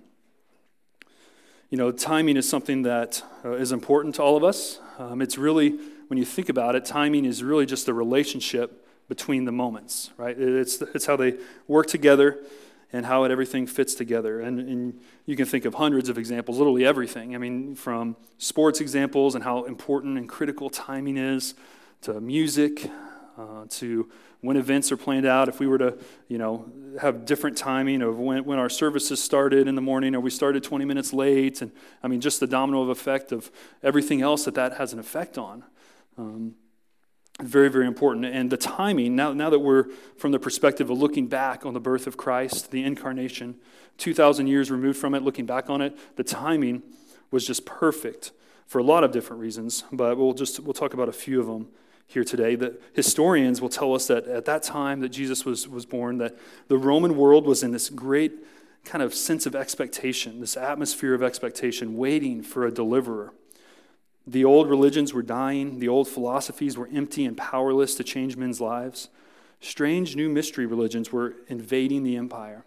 You 1.68 1.78
know, 1.78 1.92
timing 1.92 2.36
is 2.36 2.48
something 2.48 2.82
that 2.82 3.22
uh, 3.44 3.52
is 3.52 3.70
important 3.70 4.16
to 4.16 4.22
all 4.22 4.36
of 4.36 4.42
us. 4.42 4.80
Um, 4.98 5.22
it's 5.22 5.38
really, 5.38 5.78
when 6.08 6.18
you 6.18 6.24
think 6.24 6.48
about 6.48 6.74
it, 6.74 6.84
timing 6.84 7.24
is 7.24 7.44
really 7.44 7.66
just 7.66 7.86
the 7.86 7.94
relationship 7.94 8.86
between 9.08 9.44
the 9.44 9.52
moments, 9.52 10.10
right? 10.16 10.36
It's, 10.36 10.80
it's 10.82 11.06
how 11.06 11.16
they 11.16 11.36
work 11.68 11.86
together 11.86 12.38
and 12.92 13.06
how 13.06 13.24
it, 13.24 13.30
everything 13.30 13.66
fits 13.66 13.94
together. 13.94 14.40
And, 14.40 14.60
and, 14.60 15.00
you 15.26 15.36
can 15.36 15.46
think 15.46 15.64
of 15.64 15.74
hundreds 15.74 16.08
of 16.08 16.18
examples, 16.18 16.58
literally 16.58 16.84
everything. 16.84 17.36
I 17.36 17.38
mean, 17.38 17.76
from 17.76 18.16
sports 18.38 18.80
examples 18.80 19.36
and 19.36 19.44
how 19.44 19.62
important 19.62 20.18
and 20.18 20.28
critical 20.28 20.68
timing 20.68 21.16
is, 21.16 21.54
to 22.02 22.20
music, 22.20 22.90
uh, 23.38 23.66
to 23.68 24.10
when 24.40 24.56
events 24.56 24.90
are 24.90 24.96
planned 24.96 25.26
out. 25.26 25.48
If 25.48 25.60
we 25.60 25.66
were 25.66 25.78
to, 25.78 25.98
you 26.28 26.38
know, 26.38 26.70
have 27.00 27.24
different 27.26 27.56
timing 27.56 28.02
of 28.02 28.18
when, 28.18 28.44
when 28.44 28.58
our 28.58 28.68
services 28.68 29.22
started 29.22 29.68
in 29.68 29.74
the 29.74 29.82
morning, 29.82 30.14
or 30.14 30.20
we 30.20 30.30
started 30.30 30.64
20 30.64 30.84
minutes 30.84 31.12
late, 31.12 31.62
and 31.62 31.70
I 32.02 32.08
mean, 32.08 32.20
just 32.20 32.40
the 32.40 32.46
domino 32.46 32.88
effect 32.90 33.32
of 33.32 33.50
everything 33.82 34.22
else 34.22 34.44
that 34.46 34.54
that 34.54 34.74
has 34.74 34.92
an 34.92 34.98
effect 34.98 35.38
on. 35.38 35.64
Um, 36.18 36.54
very, 37.42 37.68
very 37.68 37.86
important. 37.86 38.24
And 38.26 38.50
the 38.50 38.56
timing, 38.56 39.16
now, 39.16 39.32
now 39.32 39.50
that 39.50 39.58
we're 39.58 39.86
from 40.16 40.32
the 40.32 40.38
perspective 40.38 40.90
of 40.90 40.98
looking 40.98 41.26
back 41.26 41.64
on 41.64 41.74
the 41.74 41.80
birth 41.80 42.06
of 42.06 42.16
Christ, 42.16 42.70
the 42.70 42.82
incarnation, 42.82 43.56
2,000 43.98 44.46
years 44.46 44.70
removed 44.70 44.98
from 44.98 45.14
it, 45.14 45.22
looking 45.22 45.46
back 45.46 45.68
on 45.68 45.80
it, 45.80 45.96
the 46.16 46.24
timing 46.24 46.82
was 47.30 47.46
just 47.46 47.66
perfect 47.66 48.32
for 48.66 48.78
a 48.78 48.82
lot 48.82 49.04
of 49.04 49.12
different 49.12 49.40
reasons. 49.40 49.84
But 49.92 50.16
we'll 50.16 50.32
just 50.32 50.60
we'll 50.60 50.74
talk 50.74 50.94
about 50.94 51.08
a 51.08 51.12
few 51.12 51.40
of 51.40 51.46
them 51.46 51.68
here 52.06 52.24
today. 52.24 52.56
The 52.56 52.78
historians 52.92 53.60
will 53.60 53.68
tell 53.68 53.94
us 53.94 54.08
that 54.08 54.26
at 54.26 54.44
that 54.46 54.62
time 54.62 55.00
that 55.00 55.10
Jesus 55.10 55.44
was, 55.44 55.68
was 55.68 55.86
born, 55.86 56.18
that 56.18 56.36
the 56.68 56.76
Roman 56.76 57.16
world 57.16 57.46
was 57.46 57.62
in 57.62 57.70
this 57.70 57.88
great 57.88 58.32
kind 58.84 59.02
of 59.02 59.14
sense 59.14 59.46
of 59.46 59.54
expectation, 59.54 60.40
this 60.40 60.56
atmosphere 60.56 61.14
of 61.14 61.22
expectation, 61.22 61.96
waiting 61.96 62.42
for 62.42 62.66
a 62.66 62.72
deliverer. 62.72 63.32
The 64.30 64.44
old 64.44 64.70
religions 64.70 65.12
were 65.12 65.22
dying, 65.22 65.80
the 65.80 65.88
old 65.88 66.06
philosophies 66.06 66.78
were 66.78 66.88
empty 66.94 67.24
and 67.24 67.36
powerless 67.36 67.96
to 67.96 68.04
change 68.04 68.36
men's 68.36 68.60
lives. 68.60 69.08
Strange 69.60 70.14
new 70.14 70.28
mystery 70.28 70.66
religions 70.66 71.10
were 71.10 71.34
invading 71.48 72.04
the 72.04 72.16
empire. 72.16 72.64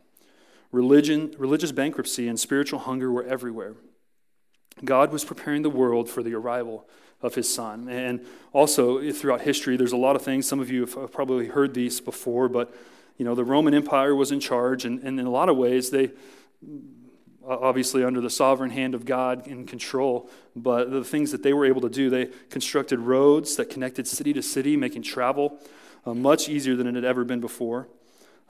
Religion, 0.74 1.34
religious 1.38 1.72
bankruptcy 1.72 2.28
and 2.28 2.38
spiritual 2.38 2.80
hunger 2.80 3.10
were 3.10 3.24
everywhere. 3.24 3.76
God 4.84 5.14
was 5.14 5.24
preparing 5.24 5.62
the 5.62 5.70
world 5.70 6.10
for 6.10 6.22
the 6.22 6.34
arrival 6.34 6.86
of 7.22 7.36
his 7.36 7.52
son. 7.54 7.88
And 7.88 8.26
also, 8.52 9.14
throughout 9.14 9.42
history, 9.42 9.78
there's 9.78 9.94
a 9.94 9.98
lot 9.98 10.18
of 10.18 10.22
things. 10.22 10.46
Some 10.46 10.60
of 10.60 10.70
you 10.70 10.86
have 10.86 11.14
probably 11.14 11.48
heard 11.48 11.74
these 11.74 12.02
before, 12.02 12.50
but 12.50 12.76
you 13.18 13.24
know, 13.24 13.36
the 13.36 13.46
Roman 13.46 13.74
Empire 13.74 14.14
was 14.14 14.34
in 14.34 14.42
charge, 14.42 14.84
and, 14.84 15.02
and 15.02 15.18
in 15.18 15.26
a 15.26 15.32
lot 15.32 15.48
of 15.48 15.56
ways, 15.56 15.92
they 15.92 16.12
obviously 17.48 18.04
under 18.04 18.22
the 18.22 18.30
sovereign 18.30 18.72
hand 18.72 18.96
of 18.96 19.06
God 19.06 19.48
in 19.48 19.66
control. 19.66 20.30
But 20.56 20.92
the 20.92 21.04
things 21.04 21.32
that 21.32 21.44
they 21.44 21.54
were 21.54 21.66
able 21.66 21.82
to 21.82 21.90
do, 21.90 22.10
they 22.10 22.28
constructed 22.50 23.00
roads 23.00 23.56
that 23.58 23.70
connected 23.70 24.08
city 24.08 24.34
to 24.34 24.42
city, 24.42 24.78
making 24.78 25.04
travel 25.04 25.60
uh, 26.06 26.14
much 26.14 26.50
easier 26.50 26.76
than 26.76 26.88
it 26.88 26.96
had 26.96 27.06
ever 27.06 27.24
been 27.24 27.42
before. 27.42 27.88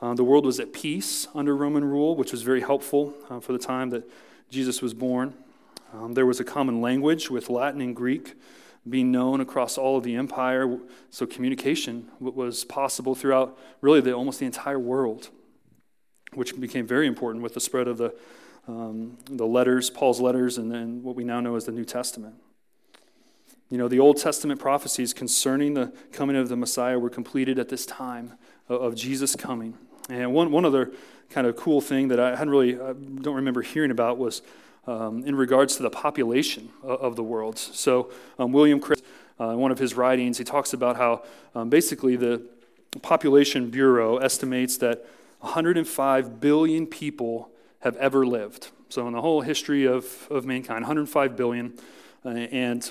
Uh, 0.02 0.14
the 0.14 0.24
world 0.24 0.46
was 0.46 0.60
at 0.60 0.74
peace 0.74 1.28
under 1.34 1.56
Roman 1.56 1.86
rule, 1.86 2.16
which 2.16 2.32
was 2.32 2.42
very 2.42 2.62
helpful 2.62 3.14
uh, 3.30 3.40
for 3.40 3.54
the 3.54 3.60
time 3.60 3.90
that 3.92 4.04
Jesus 4.50 4.82
was 4.82 4.94
born. 4.94 5.34
Um, 5.94 6.14
there 6.14 6.26
was 6.26 6.40
a 6.40 6.44
common 6.44 6.82
language 6.82 7.30
with 7.30 7.50
Latin 7.50 7.80
and 7.80 7.96
Greek 7.96 8.34
being 8.90 9.12
known 9.12 9.40
across 9.40 9.78
all 9.78 9.96
of 9.96 10.04
the 10.04 10.16
empire, 10.16 10.78
so 11.10 11.26
communication 11.26 12.10
was 12.20 12.66
possible 12.66 13.16
throughout 13.16 13.58
really 13.80 14.02
the, 14.02 14.12
almost 14.12 14.40
the 14.40 14.46
entire 14.46 14.80
world, 14.80 15.30
which 16.34 16.60
became 16.60 16.86
very 16.86 17.08
important 17.08 17.42
with 17.42 17.54
the 17.54 17.62
spread 17.62 17.88
of 17.88 17.98
the 17.98 18.14
um, 18.68 19.18
the 19.30 19.46
letters, 19.46 19.90
Paul's 19.90 20.22
letters, 20.22 20.58
and 20.58 20.72
then 20.72 21.04
what 21.04 21.16
we 21.16 21.24
now 21.24 21.42
know 21.42 21.56
as 21.56 21.66
the 21.66 21.72
New 21.72 21.86
Testament. 21.86 22.36
You 23.70 23.78
know, 23.78 23.88
the 23.88 24.00
Old 24.00 24.18
Testament 24.18 24.60
prophecies 24.60 25.14
concerning 25.14 25.74
the 25.74 25.92
coming 26.12 26.36
of 26.36 26.48
the 26.50 26.56
Messiah 26.56 27.00
were 27.00 27.10
completed 27.10 27.60
at 27.60 27.70
this 27.70 27.86
time 27.86 28.34
of, 28.70 28.82
of 28.82 28.96
Jesus 28.96 29.36
coming. 29.36 29.78
And 30.10 30.34
one, 30.34 30.52
one 30.52 30.66
other 30.66 30.92
kind 31.30 31.48
of 31.48 31.56
cool 31.56 31.82
thing 31.82 32.10
that 32.10 32.20
I 32.20 32.32
hadn't 32.36 32.50
really, 32.50 32.76
I 32.76 32.94
don't 32.94 33.36
remember 33.36 33.62
hearing 33.62 33.92
about 33.92 34.18
was 34.18 34.42
um, 34.86 35.24
in 35.24 35.36
regards 35.36 35.76
to 35.78 35.84
the 35.84 35.90
population 35.90 36.70
of, 36.84 37.02
of 37.02 37.16
the 37.16 37.24
world. 37.24 37.58
So, 37.58 38.12
um, 38.38 38.52
William 38.52 38.80
Chris, 38.80 39.02
uh, 39.40 39.50
in 39.50 39.58
one 39.58 39.72
of 39.72 39.80
his 39.80 39.96
writings, 39.96 40.38
he 40.38 40.44
talks 40.44 40.74
about 40.74 40.98
how 40.98 41.24
um, 41.56 41.70
basically 41.70 42.16
the 42.16 42.46
Population 43.02 43.70
Bureau 43.70 44.18
estimates 44.18 44.78
that 44.78 45.06
105 45.40 46.40
billion 46.40 46.86
people 46.86 47.50
have 47.84 47.98
ever 47.98 48.26
lived. 48.26 48.70
So, 48.90 49.08
in 49.08 49.14
the 49.14 49.22
whole 49.22 49.42
history 49.42 49.86
of, 49.86 50.28
of 50.30 50.46
mankind, 50.46 50.84
105 50.84 51.36
billion, 51.36 51.74
uh, 52.26 52.30
and 52.30 52.90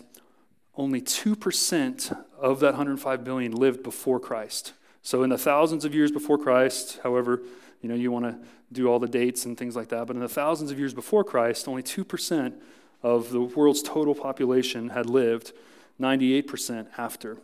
only 0.76 1.00
2% 1.00 2.24
of 2.38 2.60
that 2.60 2.72
105 2.72 3.24
billion 3.24 3.52
lived 3.52 3.82
before 3.82 4.20
Christ. 4.20 4.74
So, 5.02 5.22
in 5.22 5.30
the 5.30 5.38
thousands 5.38 5.84
of 5.84 5.94
years 5.94 6.12
before 6.12 6.36
Christ, 6.36 7.00
however, 7.02 7.42
you 7.80 7.88
know, 7.88 7.94
you 7.94 8.12
want 8.12 8.26
to 8.26 8.38
do 8.70 8.86
all 8.86 8.98
the 8.98 9.08
dates 9.08 9.46
and 9.46 9.56
things 9.56 9.74
like 9.74 9.88
that, 9.88 10.06
but 10.06 10.14
in 10.14 10.20
the 10.20 10.28
thousands 10.28 10.70
of 10.70 10.78
years 10.78 10.94
before 10.94 11.24
Christ, 11.24 11.66
only 11.68 11.82
2% 11.82 12.54
of 13.02 13.30
the 13.30 13.40
world's 13.40 13.82
total 13.82 14.14
population 14.14 14.90
had 14.90 15.08
lived, 15.08 15.52
98% 16.00 16.86
after. 16.98 17.38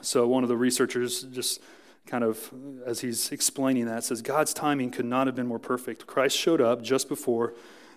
So, 0.00 0.26
one 0.26 0.42
of 0.42 0.48
the 0.48 0.56
researchers 0.56 1.22
just 1.22 1.60
kind 2.06 2.24
of, 2.24 2.52
as 2.84 3.00
he's 3.00 3.32
explaining 3.32 3.86
that, 3.86 4.04
says 4.04 4.22
God's 4.22 4.54
timing 4.54 4.90
could 4.90 5.04
not 5.04 5.26
have 5.26 5.34
been 5.34 5.46
more 5.46 5.58
perfect. 5.58 6.06
Christ 6.06 6.36
showed 6.36 6.60
up 6.60 6.82
just 6.82 7.08
before 7.08 7.54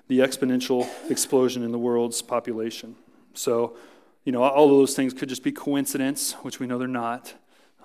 the 0.07 0.19
exponential 0.19 0.89
explosion 1.09 1.63
in 1.63 1.71
the 1.71 1.77
world's 1.77 2.21
population. 2.21 2.95
So, 3.33 3.77
you 4.25 4.31
know, 4.31 4.43
all 4.43 4.65
of 4.65 4.71
those 4.71 4.95
things 4.95 5.13
could 5.13 5.29
just 5.29 5.43
be 5.43 5.51
coincidence, 5.51 6.33
which 6.41 6.59
we 6.59 6.67
know 6.67 6.77
they're 6.77 6.87
not. 6.87 7.35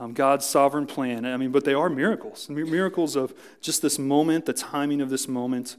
Um, 0.01 0.13
God's 0.13 0.45
sovereign 0.45 0.87
plan. 0.87 1.25
I 1.25 1.37
mean, 1.37 1.53
but 1.53 1.65
they 1.65 1.75
are 1.75 1.89
miracles. 1.89 2.49
Miracles 2.49 3.15
of 3.15 3.33
just 3.61 3.83
this 3.83 3.99
moment, 3.99 4.47
the 4.47 4.53
timing 4.53 5.01
of 5.01 5.11
this 5.11 5.29
moment. 5.29 5.77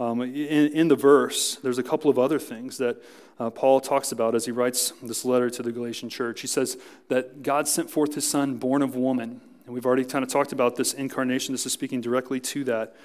Um, 0.00 0.20
in, 0.22 0.72
in, 0.72 0.88
the 0.88 0.96
verse, 0.96 1.56
there's 1.56 1.78
a 1.78 1.82
couple 1.82 2.10
of 2.10 2.18
other 2.18 2.38
things 2.38 2.78
that 2.78 3.00
uh, 3.38 3.50
Paul 3.50 3.80
talks 3.80 4.10
about 4.10 4.34
as 4.34 4.46
he 4.46 4.50
writes 4.50 4.92
this 5.02 5.24
letter 5.24 5.48
to 5.50 5.62
the 5.62 5.70
Galatian 5.70 6.08
church. 6.08 6.40
He 6.40 6.46
says 6.46 6.76
that 7.08 7.42
God 7.42 7.68
sent 7.68 7.88
forth 7.90 8.14
his 8.14 8.26
son, 8.26 8.56
born 8.56 8.82
of 8.82 8.96
woman. 8.96 9.40
And 9.64 9.74
we've 9.74 9.86
already 9.86 10.04
kind 10.04 10.24
of 10.24 10.30
talked 10.30 10.52
about 10.52 10.76
this 10.76 10.92
incarnation. 10.92 11.52
This 11.52 11.66
is 11.66 11.72
speaking 11.72 12.00
directly 12.00 12.40
to 12.40 12.64
that. 12.64 12.96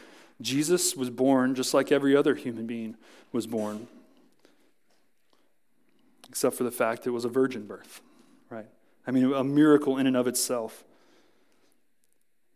Jesus 0.41 0.95
was 0.95 1.09
born 1.09 1.55
just 1.55 1.73
like 1.73 1.91
every 1.91 2.15
other 2.15 2.35
human 2.35 2.67
being 2.67 2.95
was 3.31 3.47
born, 3.47 3.87
except 6.29 6.55
for 6.55 6.63
the 6.63 6.71
fact 6.71 7.07
it 7.07 7.11
was 7.11 7.25
a 7.25 7.29
virgin 7.29 7.65
birth, 7.65 8.01
right? 8.49 8.67
I 9.05 9.11
mean, 9.11 9.31
a 9.33 9.43
miracle 9.43 9.97
in 9.97 10.07
and 10.07 10.15
of 10.15 10.27
itself. 10.27 10.83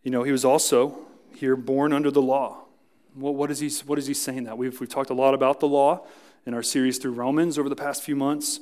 You 0.03 0.11
know, 0.11 0.23
he 0.23 0.31
was 0.31 0.45
also 0.45 0.97
here 1.35 1.55
born 1.55 1.93
under 1.93 2.11
the 2.11 2.21
law. 2.21 2.65
What, 3.13 3.35
what, 3.35 3.51
is, 3.51 3.59
he, 3.59 3.69
what 3.85 3.97
is 3.99 4.07
he 4.07 4.13
saying 4.13 4.43
that? 4.45 4.57
We've, 4.57 4.79
we've 4.79 4.89
talked 4.89 5.09
a 5.09 5.15
lot 5.15 5.33
about 5.33 5.59
the 5.59 5.67
law 5.67 6.05
in 6.45 6.53
our 6.53 6.63
series 6.63 6.97
through 6.97 7.13
Romans 7.13 7.57
over 7.57 7.69
the 7.69 7.75
past 7.75 8.03
few 8.03 8.15
months. 8.15 8.59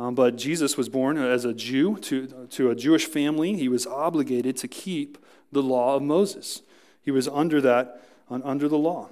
Um, 0.00 0.14
but 0.14 0.36
Jesus 0.36 0.76
was 0.76 0.88
born 0.88 1.18
as 1.18 1.44
a 1.44 1.52
Jew 1.52 1.98
to, 1.98 2.46
to 2.50 2.70
a 2.70 2.74
Jewish 2.74 3.04
family. 3.04 3.56
He 3.56 3.68
was 3.68 3.86
obligated 3.86 4.56
to 4.58 4.68
keep 4.68 5.18
the 5.52 5.62
law 5.62 5.96
of 5.96 6.02
Moses. 6.02 6.62
He 7.02 7.10
was 7.10 7.28
under 7.28 7.60
that, 7.60 8.02
under 8.30 8.66
the 8.66 8.78
law. 8.78 9.10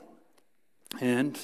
And 1.00 1.38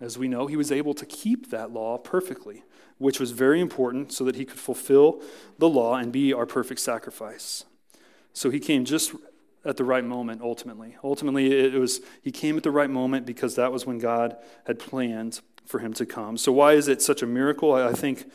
as 0.00 0.18
we 0.18 0.28
know, 0.28 0.46
he 0.46 0.56
was 0.56 0.70
able 0.70 0.92
to 0.94 1.06
keep 1.06 1.50
that 1.50 1.72
law 1.72 1.96
perfectly 1.96 2.64
which 3.02 3.18
was 3.18 3.32
very 3.32 3.60
important 3.60 4.12
so 4.12 4.22
that 4.22 4.36
he 4.36 4.44
could 4.44 4.58
fulfill 4.58 5.20
the 5.58 5.68
law 5.68 5.96
and 5.96 6.12
be 6.12 6.32
our 6.32 6.46
perfect 6.46 6.78
sacrifice. 6.78 7.64
So 8.32 8.48
he 8.48 8.60
came 8.60 8.84
just 8.84 9.12
at 9.64 9.76
the 9.76 9.84
right 9.84 10.04
moment 10.04 10.40
ultimately. 10.40 10.96
Ultimately 11.02 11.52
it 11.52 11.74
was 11.74 12.00
he 12.22 12.30
came 12.30 12.56
at 12.56 12.62
the 12.62 12.70
right 12.70 12.88
moment 12.88 13.26
because 13.26 13.56
that 13.56 13.72
was 13.72 13.84
when 13.84 13.98
God 13.98 14.36
had 14.66 14.78
planned 14.78 15.40
for 15.66 15.80
him 15.80 15.92
to 15.94 16.06
come. 16.06 16.36
So 16.36 16.52
why 16.52 16.74
is 16.74 16.86
it 16.86 17.02
such 17.02 17.22
a 17.22 17.26
miracle? 17.26 17.74
I 17.74 17.92
think 17.92 18.30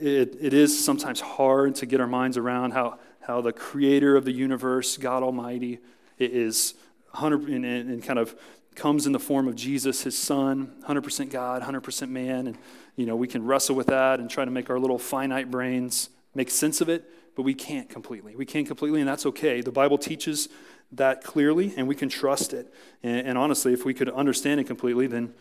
it, 0.00 0.36
it 0.40 0.54
is 0.54 0.84
sometimes 0.84 1.20
hard 1.20 1.74
to 1.76 1.86
get 1.86 2.00
our 2.00 2.06
minds 2.06 2.36
around 2.36 2.72
how, 2.72 2.98
how 3.20 3.40
the 3.40 3.52
creator 3.52 4.16
of 4.16 4.24
the 4.24 4.32
universe, 4.32 4.96
God 4.96 5.22
Almighty, 5.22 5.78
is 6.18 6.74
100 7.10 7.48
and, 7.48 7.64
and 7.64 8.02
kind 8.02 8.18
of 8.18 8.34
comes 8.74 9.06
in 9.06 9.12
the 9.12 9.18
form 9.18 9.48
of 9.48 9.56
Jesus, 9.56 10.02
his 10.02 10.16
son, 10.16 10.74
100% 10.86 11.30
God, 11.30 11.62
100% 11.62 12.10
man. 12.10 12.46
And, 12.46 12.58
you 12.94 13.06
know, 13.06 13.16
we 13.16 13.26
can 13.26 13.44
wrestle 13.44 13.74
with 13.74 13.86
that 13.88 14.20
and 14.20 14.30
try 14.30 14.44
to 14.44 14.50
make 14.50 14.70
our 14.70 14.78
little 14.78 14.98
finite 14.98 15.50
brains 15.50 16.10
make 16.34 16.50
sense 16.50 16.82
of 16.82 16.88
it, 16.88 17.10
but 17.34 17.42
we 17.42 17.54
can't 17.54 17.88
completely. 17.88 18.36
We 18.36 18.44
can't 18.44 18.66
completely, 18.66 19.00
and 19.00 19.08
that's 19.08 19.24
okay. 19.26 19.62
The 19.62 19.72
Bible 19.72 19.96
teaches 19.96 20.50
that 20.92 21.24
clearly, 21.24 21.72
and 21.76 21.88
we 21.88 21.94
can 21.94 22.08
trust 22.08 22.52
it. 22.52 22.72
And, 23.02 23.28
and 23.28 23.38
honestly, 23.38 23.72
if 23.72 23.84
we 23.84 23.94
could 23.94 24.10
understand 24.10 24.60
it 24.60 24.64
completely, 24.64 25.06
then 25.06 25.32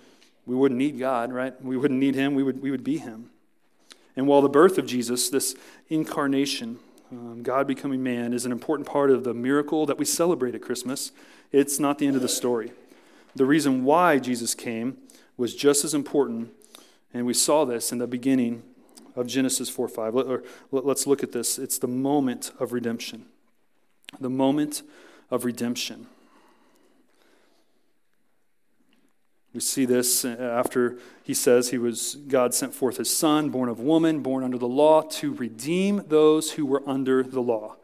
we 0.45 0.55
wouldn't 0.55 0.77
need 0.77 0.97
God, 0.97 1.33
right? 1.33 1.61
We 1.61 1.75
wouldn't 1.75 1.99
need 1.99 2.15
him, 2.15 2.33
we 2.33 2.43
would, 2.43 2.61
we 2.61 2.71
would 2.71 2.83
be 2.83 2.97
him. 2.97 3.29
And 4.15 4.27
while 4.27 4.41
the 4.41 4.49
birth 4.49 4.77
of 4.77 4.85
Jesus, 4.85 5.29
this 5.29 5.55
incarnation, 5.89 6.79
um, 7.11 7.43
God 7.43 7.67
becoming 7.67 8.01
man, 8.01 8.33
is 8.33 8.45
an 8.45 8.51
important 8.51 8.87
part 8.87 9.11
of 9.11 9.23
the 9.23 9.33
miracle 9.33 9.85
that 9.85 9.97
we 9.97 10.05
celebrate 10.05 10.55
at 10.55 10.61
Christmas, 10.61 11.11
it's 11.51 11.79
not 11.79 11.99
the 11.99 12.07
end 12.07 12.15
of 12.15 12.21
the 12.21 12.29
story 12.29 12.71
the 13.35 13.45
reason 13.45 13.83
why 13.83 14.17
Jesus 14.17 14.55
came 14.55 14.97
was 15.37 15.53
just 15.53 15.83
as 15.83 15.93
important, 15.93 16.51
and 17.13 17.25
we 17.25 17.33
saw 17.33 17.65
this 17.65 17.91
in 17.91 17.97
the 17.97 18.07
beginning 18.07 18.63
of 19.15 19.27
Genesis 19.27 19.69
4 19.69 19.87
5. 19.87 20.15
Let, 20.71 20.85
us 20.85 21.07
look 21.07 21.21
at 21.21 21.33
this. 21.33 21.59
It's 21.59 21.77
the 21.77 21.87
moment 21.87 22.51
of 22.59 22.71
redemption. 22.71 23.25
The 24.19 24.29
moment 24.29 24.83
of 25.29 25.43
redemption. 25.43 26.07
We 29.55 29.61
see 29.61 29.85
this 29.85 30.25
uh, 30.25 30.35
after 30.37 30.97
he 31.23 31.33
says 31.33 31.69
he 31.69 31.77
was 31.77 32.15
God 32.27 32.53
sent 32.53 32.73
forth 32.73 32.97
his 32.97 33.09
son, 33.09 33.51
born 33.51 33.69
of 33.69 33.79
woman, 33.79 34.19
born 34.19 34.43
under 34.43 34.57
the 34.57 34.67
law, 34.67 35.01
to 35.01 35.33
redeem 35.33 36.03
those 36.09 36.51
who 36.51 36.65
were 36.65 36.83
under 36.85 37.23
the 37.23 37.39
law. 37.39 37.77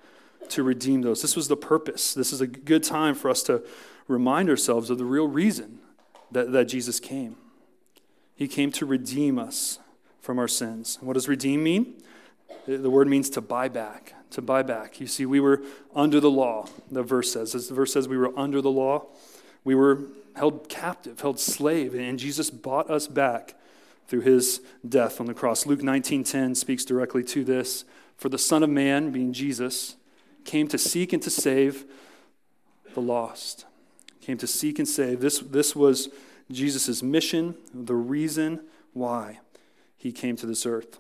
To 0.50 0.64
redeem 0.64 1.02
those. 1.02 1.22
This 1.22 1.38
was 1.38 1.48
the 1.48 1.56
purpose. 1.56 2.14
This 2.14 2.34
is 2.34 2.42
a 2.42 2.48
good 2.48 2.84
time 2.84 3.16
for 3.16 3.30
us 3.30 3.42
to 3.44 3.64
remind 4.10 4.50
ourselves 4.50 4.90
of 4.90 4.98
the 4.98 5.06
real 5.06 5.30
reason 5.30 5.80
that, 6.30 6.52
that 6.52 6.66
Jesus 6.66 7.00
came. 7.00 7.38
He 8.36 8.50
came 8.50 8.74
to 8.74 8.86
redeem 8.86 9.40
us 9.40 9.80
from 10.20 10.40
our 10.40 10.50
sins. 10.50 10.98
What 11.00 11.14
does 11.14 11.30
redeem 11.30 11.64
mean? 11.64 12.04
The 12.68 12.90
word 12.90 13.08
means 13.08 13.30
to 13.30 13.40
buy 13.40 13.70
back, 13.70 14.14
to 14.32 14.42
buy 14.42 14.62
back. 14.64 15.00
You 15.00 15.08
see, 15.08 15.26
we 15.26 15.40
were 15.40 15.62
under 15.96 16.20
the 16.20 16.30
law, 16.30 16.68
the 16.92 17.02
verse 17.02 17.32
says. 17.32 17.56
As 17.56 17.70
the 17.70 17.76
verse 17.76 17.94
says, 17.94 18.10
we 18.10 18.18
were 18.18 18.38
under 18.38 18.62
the 18.62 18.72
law. 18.72 19.06
We 19.64 19.76
were 19.76 20.00
held 20.36 20.70
captive, 20.70 21.20
held 21.20 21.40
slave, 21.40 21.94
and 21.94 22.18
Jesus 22.18 22.50
bought 22.50 22.90
us 22.90 23.08
back 23.08 23.56
through 24.08 24.22
his 24.22 24.62
death 24.88 25.20
on 25.20 25.26
the 25.26 25.34
cross. 25.34 25.66
Luke 25.66 25.82
19:10 25.82 26.56
speaks 26.56 26.86
directly 26.86 27.24
to 27.26 27.44
this. 27.44 27.86
For 28.18 28.30
the 28.30 28.38
Son 28.38 28.62
of 28.62 28.70
Man, 28.70 29.12
being 29.12 29.34
Jesus, 29.34 29.96
came 30.46 30.68
to 30.68 30.78
seek 30.78 31.12
and 31.12 31.22
to 31.24 31.30
save 31.30 31.86
the 32.94 33.02
lost 33.02 33.66
came 34.22 34.38
to 34.38 34.48
seek 34.48 34.80
and 34.80 34.88
save. 34.88 35.20
This, 35.20 35.40
this 35.40 35.76
was 35.76 36.10
Jesus' 36.50 37.04
mission, 37.04 37.56
the 37.74 37.96
reason 37.96 38.62
why 38.94 39.40
he 39.98 40.12
came 40.12 40.36
to 40.38 40.46
this 40.46 40.66
earth. 40.66 41.00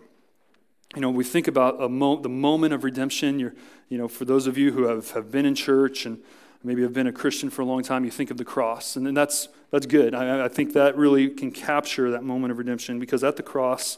You 0.95 1.01
know, 1.01 1.11
we 1.11 1.23
think 1.23 1.47
about 1.47 1.89
mo- 1.89 2.19
the 2.19 2.29
moment 2.29 2.73
of 2.73 2.83
redemption. 2.83 3.39
You're, 3.39 3.53
you 3.87 3.97
know, 3.97 4.07
for 4.07 4.25
those 4.25 4.47
of 4.47 4.57
you 4.57 4.71
who 4.71 4.83
have, 4.83 5.11
have 5.11 5.31
been 5.31 5.45
in 5.45 5.55
church 5.55 6.05
and 6.05 6.21
maybe 6.63 6.81
have 6.83 6.93
been 6.93 7.07
a 7.07 7.11
Christian 7.11 7.49
for 7.49 7.61
a 7.61 7.65
long 7.65 7.83
time, 7.83 8.05
you 8.05 8.11
think 8.11 8.31
of 8.31 8.37
the 8.37 8.45
cross. 8.45 8.95
And 8.95 9.05
then 9.05 9.13
that's, 9.13 9.47
that's 9.71 9.85
good. 9.85 10.13
I, 10.13 10.45
I 10.45 10.47
think 10.47 10.73
that 10.73 10.95
really 10.95 11.29
can 11.29 11.51
capture 11.51 12.11
that 12.11 12.23
moment 12.23 12.51
of 12.51 12.57
redemption 12.57 12.99
because 12.99 13.23
at 13.23 13.35
the 13.35 13.43
cross, 13.43 13.97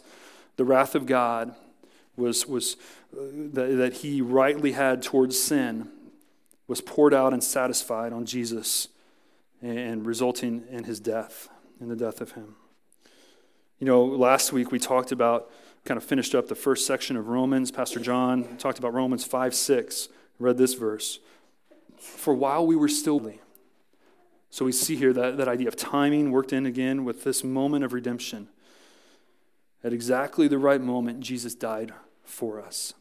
the 0.55 0.65
wrath 0.65 0.95
of 0.95 1.05
God 1.05 1.55
was, 2.15 2.47
was 2.47 2.77
uh, 3.13 3.21
that, 3.53 3.77
that 3.77 3.93
he 3.95 4.21
rightly 4.21 4.73
had 4.73 5.01
towards 5.01 5.39
sin 5.39 5.89
was 6.67 6.81
poured 6.81 7.13
out 7.13 7.33
and 7.33 7.43
satisfied 7.43 8.13
on 8.13 8.25
Jesus 8.25 8.87
and 9.61 10.05
resulting 10.05 10.63
in 10.69 10.83
his 10.85 10.99
death, 10.99 11.49
in 11.79 11.89
the 11.89 11.95
death 11.95 12.21
of 12.21 12.31
him. 12.31 12.55
You 13.79 13.87
know, 13.87 14.03
last 14.03 14.53
week 14.53 14.71
we 14.71 14.79
talked 14.79 15.11
about, 15.11 15.51
kind 15.85 15.97
of 15.97 16.03
finished 16.03 16.33
up 16.33 16.47
the 16.47 16.55
first 16.55 16.87
section 16.87 17.17
of 17.17 17.27
Romans. 17.27 17.69
Pastor 17.71 17.99
John 17.99 18.57
talked 18.57 18.79
about 18.79 18.93
Romans 18.93 19.25
5 19.25 19.53
6, 19.53 20.09
read 20.39 20.57
this 20.57 20.73
verse. 20.73 21.19
For 22.03 22.33
while 22.33 22.67
we 22.67 22.75
were 22.75 22.89
still. 22.89 23.33
So 24.49 24.65
we 24.65 24.71
see 24.71 24.95
here 24.95 25.13
that, 25.13 25.37
that 25.37 25.47
idea 25.47 25.67
of 25.67 25.75
timing 25.75 26.31
worked 26.31 26.53
in 26.53 26.65
again 26.65 27.05
with 27.05 27.23
this 27.23 27.43
moment 27.43 27.83
of 27.83 27.93
redemption. 27.93 28.49
At 29.83 29.93
exactly 29.93 30.47
the 30.47 30.57
right 30.57 30.79
moment, 30.79 31.21
Jesus 31.21 31.55
died 31.55 31.93
for 32.23 32.61
us. 32.61 32.93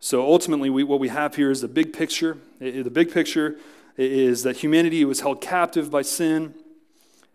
So 0.00 0.22
ultimately, 0.22 0.70
we, 0.70 0.82
what 0.82 1.00
we 1.00 1.08
have 1.08 1.36
here 1.36 1.50
is 1.50 1.60
the 1.60 1.68
big 1.68 1.92
picture. 1.92 2.38
The 2.58 2.90
big 2.90 3.12
picture 3.12 3.56
is 3.96 4.42
that 4.42 4.56
humanity 4.56 5.04
was 5.04 5.20
held 5.20 5.40
captive 5.40 5.90
by 5.90 6.02
sin 6.02 6.54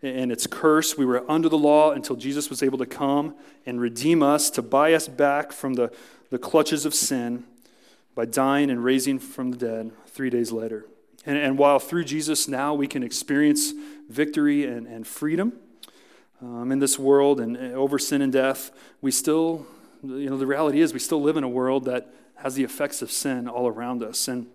and 0.02 0.30
its 0.30 0.46
curse. 0.46 0.98
We 0.98 1.06
were 1.06 1.28
under 1.30 1.48
the 1.48 1.58
law 1.58 1.92
until 1.92 2.16
Jesus 2.16 2.50
was 2.50 2.62
able 2.62 2.78
to 2.78 2.86
come 2.86 3.34
and 3.66 3.80
redeem 3.80 4.22
us, 4.22 4.50
to 4.50 4.62
buy 4.62 4.92
us 4.92 5.08
back 5.08 5.52
from 5.52 5.74
the, 5.74 5.92
the 6.30 6.38
clutches 6.38 6.84
of 6.84 6.94
sin 6.94 7.44
by 8.14 8.24
dying 8.24 8.70
and 8.70 8.84
raising 8.84 9.18
from 9.18 9.50
the 9.50 9.56
dead 9.56 9.92
three 10.06 10.30
days 10.30 10.52
later. 10.52 10.86
And, 11.24 11.38
and 11.38 11.58
while 11.58 11.78
through 11.78 12.04
Jesus 12.04 12.48
now 12.48 12.74
we 12.74 12.86
can 12.86 13.02
experience 13.02 13.72
victory 14.08 14.64
and, 14.66 14.86
and 14.86 15.06
freedom 15.06 15.54
um, 16.40 16.72
in 16.72 16.78
this 16.78 16.98
world 16.98 17.40
and 17.40 17.56
over 17.56 17.98
sin 17.98 18.22
and 18.22 18.32
death, 18.32 18.70
we 19.00 19.10
still, 19.10 19.66
you 20.02 20.28
know, 20.28 20.36
the 20.36 20.46
reality 20.46 20.80
is 20.80 20.92
we 20.92 20.98
still 20.98 21.22
live 21.22 21.36
in 21.36 21.44
a 21.44 21.48
world 21.48 21.84
that 21.84 22.12
has 22.36 22.54
the 22.54 22.64
effects 22.64 23.02
of 23.02 23.10
sin 23.10 23.48
all 23.48 23.68
around 23.68 24.02
us. 24.02 24.26
And 24.26 24.46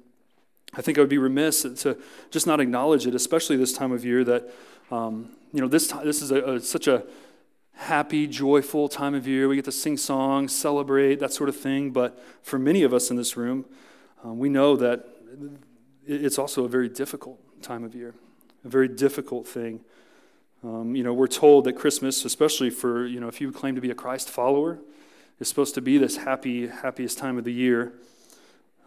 I 0.73 0.81
think 0.81 0.97
I 0.97 1.01
would 1.01 1.09
be 1.09 1.17
remiss 1.17 1.61
to 1.61 1.97
just 2.29 2.45
not 2.45 2.59
acknowledge 2.59 3.07
it, 3.07 3.15
especially 3.15 3.55
this 3.55 3.71
time 3.71 3.93
of 3.93 4.03
year 4.03 4.23
that, 4.25 4.51
um, 4.91 5.29
you 5.53 5.61
know, 5.61 5.67
this, 5.67 5.87
this 6.03 6.21
is 6.21 6.31
a, 6.31 6.43
a, 6.43 6.59
such 6.59 6.87
a 6.87 7.03
happy, 7.77 8.27
joyful 8.27 8.89
time 8.89 9.15
of 9.15 9.27
year. 9.27 9.47
We 9.47 9.55
get 9.55 9.65
to 9.65 9.71
sing 9.71 9.97
songs, 9.97 10.53
celebrate, 10.53 11.19
that 11.19 11.31
sort 11.31 11.49
of 11.49 11.55
thing. 11.55 11.91
But 11.91 12.21
for 12.43 12.59
many 12.59 12.83
of 12.83 12.93
us 12.93 13.09
in 13.09 13.17
this 13.17 13.37
room, 13.37 13.65
um, 14.23 14.37
we 14.39 14.49
know 14.49 14.75
that 14.75 15.05
it's 16.05 16.37
also 16.37 16.65
a 16.65 16.67
very 16.67 16.89
difficult 16.89 17.39
time 17.61 17.83
of 17.83 17.93
year, 17.95 18.13
a 18.65 18.69
very 18.69 18.87
difficult 18.87 19.47
thing. 19.47 19.81
Um, 20.63 20.95
you 20.95 21.03
know, 21.03 21.13
we're 21.13 21.27
told 21.27 21.65
that 21.65 21.73
Christmas, 21.73 22.25
especially 22.25 22.69
for, 22.71 23.05
you 23.05 23.19
know, 23.19 23.27
if 23.27 23.39
you 23.39 23.51
claim 23.51 23.75
to 23.75 23.81
be 23.81 23.91
a 23.91 23.95
Christ 23.95 24.29
follower, 24.29 24.79
is 25.39 25.47
supposed 25.47 25.75
to 25.75 25.81
be 25.81 25.97
this 25.97 26.17
happy, 26.17 26.67
happiest 26.67 27.19
time 27.19 27.37
of 27.37 27.43
the 27.43 27.53
year. 27.53 27.93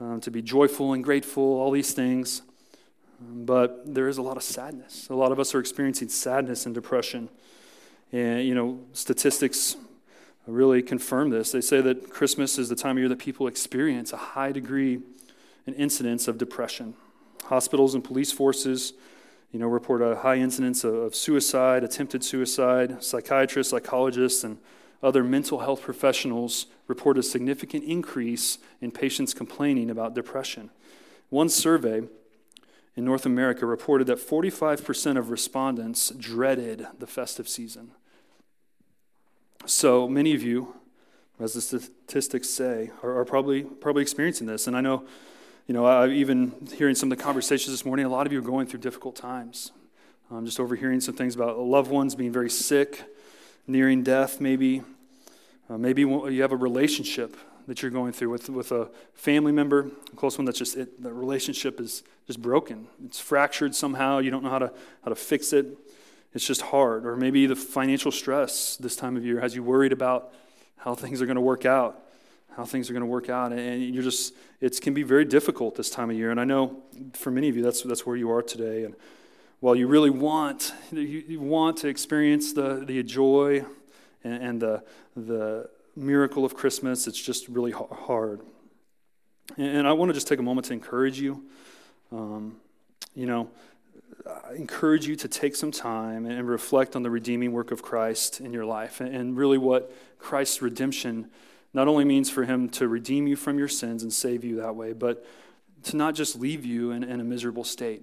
um, 0.00 0.20
to 0.20 0.30
be 0.30 0.42
joyful 0.42 0.92
and 0.92 1.04
grateful, 1.04 1.42
all 1.42 1.70
these 1.70 1.92
things. 1.92 2.42
Um, 3.20 3.44
but 3.44 3.94
there 3.94 4.08
is 4.08 4.18
a 4.18 4.22
lot 4.22 4.36
of 4.36 4.42
sadness. 4.42 5.08
A 5.10 5.14
lot 5.14 5.30
of 5.30 5.38
us 5.38 5.54
are 5.54 5.60
experiencing 5.60 6.08
sadness 6.08 6.66
and 6.66 6.74
depression. 6.74 7.28
And, 8.12 8.44
you 8.46 8.54
know, 8.54 8.80
statistics 8.92 9.76
really 10.46 10.82
confirm 10.82 11.30
this. 11.30 11.52
They 11.52 11.60
say 11.60 11.80
that 11.80 12.10
Christmas 12.10 12.58
is 12.58 12.68
the 12.68 12.76
time 12.76 12.96
of 12.96 12.98
year 12.98 13.08
that 13.08 13.18
people 13.18 13.46
experience 13.46 14.12
a 14.12 14.16
high 14.16 14.52
degree 14.52 15.00
and 15.66 15.76
incidence 15.76 16.28
of 16.28 16.38
depression. 16.38 16.94
Hospitals 17.44 17.94
and 17.94 18.02
police 18.02 18.32
forces, 18.32 18.92
you 19.52 19.58
know, 19.58 19.66
report 19.66 20.02
a 20.02 20.16
high 20.16 20.36
incidence 20.36 20.84
of 20.84 21.14
suicide, 21.14 21.84
attempted 21.84 22.24
suicide. 22.24 23.02
Psychiatrists, 23.02 23.70
psychologists, 23.70 24.44
and 24.44 24.58
other 25.02 25.24
mental 25.24 25.60
health 25.60 25.82
professionals 25.82 26.66
report 26.86 27.16
a 27.16 27.22
significant 27.22 27.84
increase 27.84 28.58
in 28.80 28.90
patients 28.90 29.32
complaining 29.32 29.90
about 29.90 30.14
depression. 30.14 30.70
One 31.30 31.48
survey 31.48 32.02
in 32.96 33.04
North 33.04 33.24
America 33.24 33.64
reported 33.64 34.08
that 34.08 34.18
45% 34.18 35.16
of 35.16 35.30
respondents 35.30 36.10
dreaded 36.10 36.86
the 36.98 37.06
festive 37.06 37.48
season. 37.48 37.92
So 39.66 40.08
many 40.08 40.34
of 40.34 40.42
you, 40.42 40.74
as 41.38 41.52
the 41.52 41.60
statistics 41.60 42.48
say, 42.48 42.90
are, 43.02 43.20
are 43.20 43.24
probably, 43.24 43.62
probably 43.62 44.02
experiencing 44.02 44.46
this. 44.46 44.66
And 44.66 44.76
I 44.76 44.80
know, 44.80 45.04
you 45.66 45.74
know, 45.74 45.84
I, 45.84 46.08
even 46.08 46.54
hearing 46.74 46.94
some 46.94 47.12
of 47.12 47.18
the 47.18 47.22
conversations 47.22 47.72
this 47.72 47.84
morning, 47.84 48.06
a 48.06 48.08
lot 48.08 48.26
of 48.26 48.32
you 48.32 48.38
are 48.38 48.42
going 48.42 48.66
through 48.66 48.80
difficult 48.80 49.16
times. 49.16 49.72
I'm 50.30 50.46
just 50.46 50.60
overhearing 50.60 51.00
some 51.00 51.14
things 51.14 51.34
about 51.34 51.58
loved 51.58 51.90
ones 51.90 52.14
being 52.14 52.32
very 52.32 52.50
sick, 52.50 53.04
nearing 53.66 54.02
death, 54.02 54.40
maybe. 54.40 54.82
Uh, 55.68 55.78
maybe 55.78 56.02
you 56.02 56.42
have 56.42 56.52
a 56.52 56.56
relationship 56.56 57.36
that 57.66 57.82
you're 57.82 57.90
going 57.90 58.12
through 58.12 58.30
with, 58.30 58.48
with 58.48 58.72
a 58.72 58.90
family 59.14 59.52
member, 59.52 59.90
a 60.12 60.16
close 60.16 60.38
one 60.38 60.44
that's 60.44 60.58
just, 60.58 60.76
it, 60.76 61.02
the 61.02 61.12
relationship 61.12 61.80
is 61.80 62.02
just 62.26 62.40
broken. 62.42 62.88
It's 63.04 63.20
fractured 63.20 63.74
somehow. 63.74 64.18
You 64.18 64.30
don't 64.30 64.42
know 64.42 64.50
how 64.50 64.58
to, 64.58 64.72
how 65.04 65.10
to 65.10 65.14
fix 65.14 65.52
it. 65.52 65.66
It's 66.32 66.46
just 66.46 66.62
hard. 66.62 67.06
Or 67.06 67.16
maybe 67.16 67.46
the 67.46 67.56
financial 67.56 68.12
stress 68.12 68.76
this 68.76 68.96
time 68.96 69.16
of 69.16 69.24
year 69.24 69.40
has 69.40 69.54
you 69.54 69.62
worried 69.62 69.92
about 69.92 70.32
how 70.76 70.94
things 70.94 71.20
are 71.20 71.26
going 71.26 71.36
to 71.36 71.42
work 71.42 71.66
out, 71.66 72.00
how 72.56 72.64
things 72.64 72.88
are 72.88 72.92
going 72.92 73.02
to 73.02 73.06
work 73.06 73.28
out. 73.28 73.52
And 73.52 73.94
you're 73.94 74.02
just, 74.02 74.34
it 74.60 74.80
can 74.80 74.94
be 74.94 75.02
very 75.02 75.24
difficult 75.24 75.74
this 75.74 75.90
time 75.90 76.10
of 76.10 76.16
year. 76.16 76.30
And 76.30 76.40
I 76.40 76.44
know 76.44 76.82
for 77.14 77.30
many 77.30 77.48
of 77.48 77.56
you, 77.56 77.62
that's, 77.62 77.82
that's 77.82 78.06
where 78.06 78.16
you 78.16 78.30
are 78.30 78.42
today. 78.42 78.84
And 78.84 78.94
while 79.60 79.74
you 79.74 79.86
really 79.86 80.10
want, 80.10 80.72
you 80.90 81.40
want 81.40 81.76
to 81.78 81.88
experience 81.88 82.52
the, 82.52 82.82
the 82.86 83.02
joy 83.02 83.64
and, 84.24 84.42
and 84.42 84.60
the, 84.60 84.82
the 85.16 85.68
miracle 85.96 86.44
of 86.44 86.54
Christmas, 86.54 87.06
it's 87.06 87.20
just 87.20 87.48
really 87.48 87.72
hard. 87.72 88.40
And 89.58 89.86
I 89.86 89.92
want 89.92 90.08
to 90.08 90.14
just 90.14 90.28
take 90.28 90.38
a 90.38 90.42
moment 90.42 90.66
to 90.68 90.72
encourage 90.72 91.20
you. 91.20 91.44
Um, 92.12 92.56
you 93.14 93.26
know, 93.26 93.50
encourage 94.56 95.06
you 95.06 95.16
to 95.16 95.28
take 95.28 95.56
some 95.56 95.70
time 95.70 96.26
and 96.26 96.48
reflect 96.48 96.96
on 96.96 97.02
the 97.02 97.10
redeeming 97.10 97.52
work 97.52 97.70
of 97.70 97.82
Christ 97.82 98.40
in 98.40 98.52
your 98.52 98.64
life 98.64 99.00
and 99.00 99.36
really 99.36 99.58
what 99.58 99.92
Christ's 100.18 100.62
redemption 100.62 101.30
not 101.72 101.88
only 101.88 102.04
means 102.04 102.28
for 102.28 102.44
him 102.44 102.68
to 102.70 102.88
redeem 102.88 103.26
you 103.26 103.36
from 103.36 103.58
your 103.58 103.68
sins 103.68 104.02
and 104.02 104.12
save 104.12 104.44
you 104.44 104.56
that 104.56 104.74
way, 104.74 104.92
but 104.92 105.24
to 105.84 105.96
not 105.96 106.14
just 106.14 106.38
leave 106.38 106.64
you 106.64 106.90
in, 106.90 107.04
in 107.04 107.20
a 107.20 107.24
miserable 107.24 107.64
state. 107.64 108.02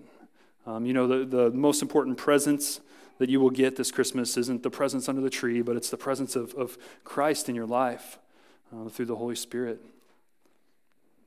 Um, 0.66 0.86
you 0.86 0.94
know, 0.94 1.08
the, 1.08 1.26
the 1.26 1.52
most 1.52 1.82
important 1.82 2.18
presence 2.18 2.80
that 3.20 3.30
you 3.30 3.40
will 3.40 3.50
get 3.50 3.76
this 3.76 3.92
Christmas 3.92 4.38
isn't 4.38 4.64
the 4.64 4.70
presence 4.70 5.10
under 5.10 5.22
the 5.22 5.30
tree, 5.30 5.62
but 5.62 5.76
it's 5.76 5.90
the 5.90 5.98
presence 5.98 6.36
of, 6.36 6.54
of 6.56 6.78
Christ 7.04 7.50
in 7.50 7.56
your 7.56 7.66
life 7.66 8.20
uh, 8.74 8.90
through 8.90 9.06
the 9.06 9.16
Holy 9.16 9.36
Spirit. 9.36 9.82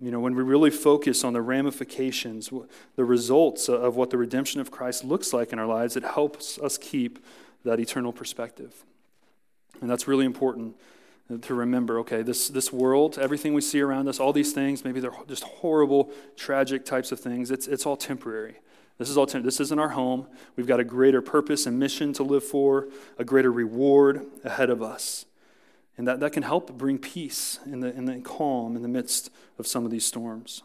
You 0.00 0.10
know, 0.10 0.20
when 0.20 0.34
we 0.34 0.42
really 0.42 0.70
focus 0.70 1.24
on 1.24 1.34
the 1.34 1.42
ramifications, 1.42 2.50
the 2.96 3.04
results 3.04 3.68
of 3.68 3.96
what 3.96 4.10
the 4.10 4.16
redemption 4.16 4.60
of 4.60 4.70
Christ 4.70 5.04
looks 5.04 5.34
like 5.34 5.52
in 5.52 5.58
our 5.58 5.66
lives, 5.66 5.96
it 5.96 6.04
helps 6.04 6.58
us 6.58 6.78
keep 6.78 7.18
that 7.64 7.78
eternal 7.78 8.12
perspective. 8.12 8.84
And 9.82 9.90
that's 9.90 10.08
really 10.08 10.24
important 10.24 10.76
uh, 11.30 11.36
to 11.42 11.54
remember 11.54 11.98
okay, 12.00 12.22
this, 12.22 12.48
this 12.48 12.72
world, 12.72 13.18
everything 13.18 13.52
we 13.52 13.60
see 13.60 13.80
around 13.80 14.08
us, 14.08 14.18
all 14.18 14.32
these 14.32 14.52
things, 14.52 14.84
maybe 14.84 15.00
they're 15.00 15.12
just 15.28 15.44
horrible, 15.44 16.10
tragic 16.36 16.84
types 16.84 17.12
of 17.12 17.20
things, 17.20 17.50
it's, 17.50 17.66
it's 17.66 17.84
all 17.84 17.96
temporary. 17.96 18.56
This 18.98 19.08
is 19.08 19.16
all 19.16 19.26
temporary. 19.26 19.46
This 19.46 19.60
isn't 19.60 19.78
our 19.78 19.90
home. 19.90 20.26
We've 20.56 20.66
got 20.66 20.80
a 20.80 20.84
greater 20.84 21.22
purpose 21.22 21.66
and 21.66 21.78
mission 21.78 22.12
to 22.14 22.22
live 22.22 22.44
for, 22.44 22.88
a 23.18 23.24
greater 23.24 23.50
reward 23.50 24.26
ahead 24.44 24.68
of 24.68 24.82
us. 24.82 25.24
And 26.00 26.08
that, 26.08 26.18
that 26.20 26.32
can 26.32 26.44
help 26.44 26.78
bring 26.78 26.96
peace 26.96 27.58
in 27.66 27.80
the, 27.80 27.94
in 27.94 28.06
the 28.06 28.20
calm 28.20 28.74
in 28.74 28.80
the 28.80 28.88
midst 28.88 29.28
of 29.58 29.66
some 29.66 29.84
of 29.84 29.90
these 29.90 30.06
storms. 30.06 30.62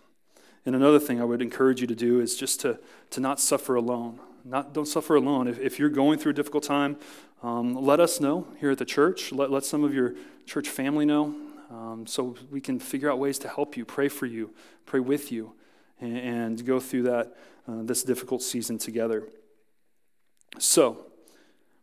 And 0.66 0.74
another 0.74 0.98
thing 0.98 1.20
I 1.20 1.26
would 1.26 1.42
encourage 1.42 1.82
you 1.82 1.88
to 1.88 1.94
do 1.94 2.22
is 2.22 2.38
just 2.38 2.62
to, 2.62 2.80
to 3.10 3.20
not 3.20 3.42
suffer 3.42 3.76
alone. 3.76 4.22
Not, 4.46 4.74
don't 4.74 4.86
suffer 4.86 5.14
alone. 5.14 5.50
If, 5.50 5.60
if 5.60 5.78
you're 5.78 5.90
going 5.90 6.20
through 6.20 6.30
a 6.30 6.36
difficult 6.36 6.64
time, 6.64 6.96
um, 7.44 7.76
let 7.76 8.00
us 8.00 8.22
know 8.22 8.48
here 8.62 8.72
at 8.72 8.78
the 8.78 8.86
church. 8.86 9.34
Let, 9.34 9.52
let 9.52 9.66
some 9.66 9.84
of 9.84 9.94
your 9.94 10.16
church 10.46 10.70
family 10.70 11.06
know 11.06 11.36
um, 11.70 12.06
so 12.08 12.38
we 12.50 12.62
can 12.62 12.80
figure 12.80 13.12
out 13.12 13.20
ways 13.20 13.38
to 13.40 13.50
help 13.50 13.76
you, 13.76 13.84
pray 13.84 14.08
for 14.08 14.28
you, 14.28 14.54
pray 14.86 15.02
with 15.02 15.34
you, 15.34 15.52
and, 16.00 16.18
and 16.18 16.66
go 16.66 16.80
through 16.80 17.04
that, 17.04 17.36
uh, 17.68 17.82
this 17.82 18.04
difficult 18.04 18.42
season 18.42 18.78
together. 18.78 19.28
So, 20.60 21.08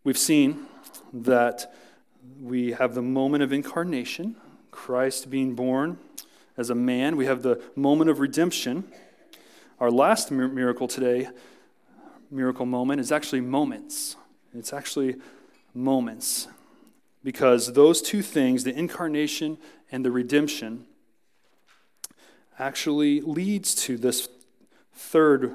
we've 0.04 0.16
seen 0.16 0.64
that 1.12 1.70
we 2.40 2.72
have 2.72 2.94
the 2.94 3.02
moment 3.02 3.42
of 3.42 3.52
incarnation, 3.52 4.37
Christ 4.70 5.30
being 5.30 5.54
born 5.54 5.98
as 6.56 6.70
a 6.70 6.74
man. 6.74 7.16
We 7.16 7.26
have 7.26 7.42
the 7.42 7.62
moment 7.76 8.11
of 8.11 8.20
redemption. 8.20 8.85
Our 9.80 9.90
last 9.90 10.30
miracle 10.30 10.88
today, 10.88 11.28
miracle 12.30 12.66
moment, 12.66 13.00
is 13.00 13.12
actually 13.12 13.40
moments. 13.40 14.16
It's 14.54 14.72
actually 14.72 15.16
moments. 15.74 16.48
Because 17.24 17.72
those 17.72 18.02
two 18.02 18.22
things, 18.22 18.64
the 18.64 18.76
incarnation 18.76 19.58
and 19.90 20.04
the 20.04 20.11
redemption, 20.11 20.87
actually 22.58 23.20
leads 23.20 23.74
to 23.74 23.96
this 23.96 24.28
third 24.94 25.54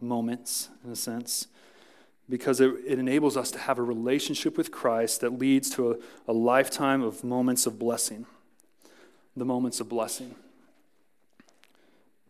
moments, 0.00 0.68
in 0.84 0.90
a 0.90 0.96
sense, 0.96 1.46
because 2.30 2.60
it, 2.60 2.72
it 2.86 2.98
enables 2.98 3.36
us 3.36 3.50
to 3.50 3.58
have 3.58 3.78
a 3.78 3.82
relationship 3.82 4.56
with 4.56 4.70
Christ 4.70 5.20
that 5.20 5.38
leads 5.38 5.68
to 5.70 5.92
a, 5.92 5.96
a 6.28 6.32
lifetime 6.32 7.02
of 7.02 7.24
moments 7.24 7.66
of 7.66 7.78
blessing. 7.78 8.24
The 9.36 9.44
moments 9.44 9.80
of 9.80 9.88
blessing. 9.88 10.34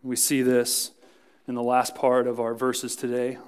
We 0.03 0.17
see 0.17 0.43
this 0.43 0.93
in 1.47 1.55
the 1.55 1.63
last 1.63 1.95
part 1.95 2.27
of 2.27 2.41
our 2.41 2.55
verses 2.55 2.97
today, 2.97 3.39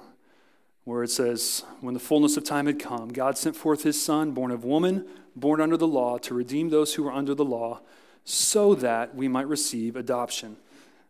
where 0.83 1.03
it 1.03 1.09
says, 1.09 1.63
When 1.81 1.95
the 1.95 1.99
fullness 1.99 2.37
of 2.37 2.43
time 2.43 2.67
had 2.67 2.79
come, 2.79 3.09
God 3.09 3.37
sent 3.37 3.55
forth 3.55 3.83
his 3.83 4.01
Son, 4.01 4.31
born 4.31 4.51
of 4.51 4.63
woman, 4.63 5.07
born 5.35 5.59
under 5.59 5.77
the 5.77 5.87
law, 5.87 6.17
to 6.19 6.33
redeem 6.33 6.69
those 6.69 6.93
who 6.93 7.03
were 7.03 7.11
under 7.11 7.33
the 7.33 7.45
law, 7.45 7.81
so 8.23 8.75
that 8.75 9.15
we 9.15 9.27
might 9.27 9.47
receive 9.47 9.95
adoption 9.95 10.57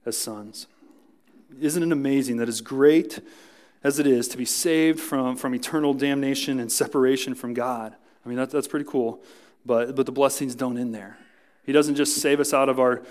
as 0.06 0.18
sons. 0.18 0.68
Isn't 1.60 1.84
it 1.84 1.92
amazing 1.92 2.38
that 2.38 2.48
as 2.48 2.62
great 2.62 3.20
as 3.84 4.00
it 4.00 4.08
is 4.08 4.28
to 4.30 4.38
be 4.38 4.46
saved 4.46 5.00
from, 5.00 5.36
from 5.36 5.54
eternal 5.54 5.94
damnation 5.94 6.60
and 6.60 6.72
separation 6.72 7.36
from 7.36 7.54
God. 7.54 7.96
I 8.26 8.30
mean, 8.30 8.38
that, 8.38 8.50
that's 8.50 8.68
pretty 8.68 8.86
cool. 8.88 9.22
But, 9.66 9.96
but 9.96 10.06
the 10.06 10.12
blessings 10.12 10.56
don't 10.56 10.78
end 10.78 10.94
there. 10.94 11.18
He 11.66 11.72
doesn't 11.72 11.96
just 11.96 12.18
save 12.18 12.40
us 12.40 12.54
out 12.54 12.70
of 12.70 12.80
our 12.80 13.04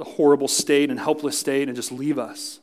horrible 0.00 0.48
state 0.48 0.90
and 0.90 0.98
helpless 0.98 1.38
state 1.38 1.68
and 1.68 1.76
just 1.76 1.92
leave 1.92 2.18
us. 2.18 2.60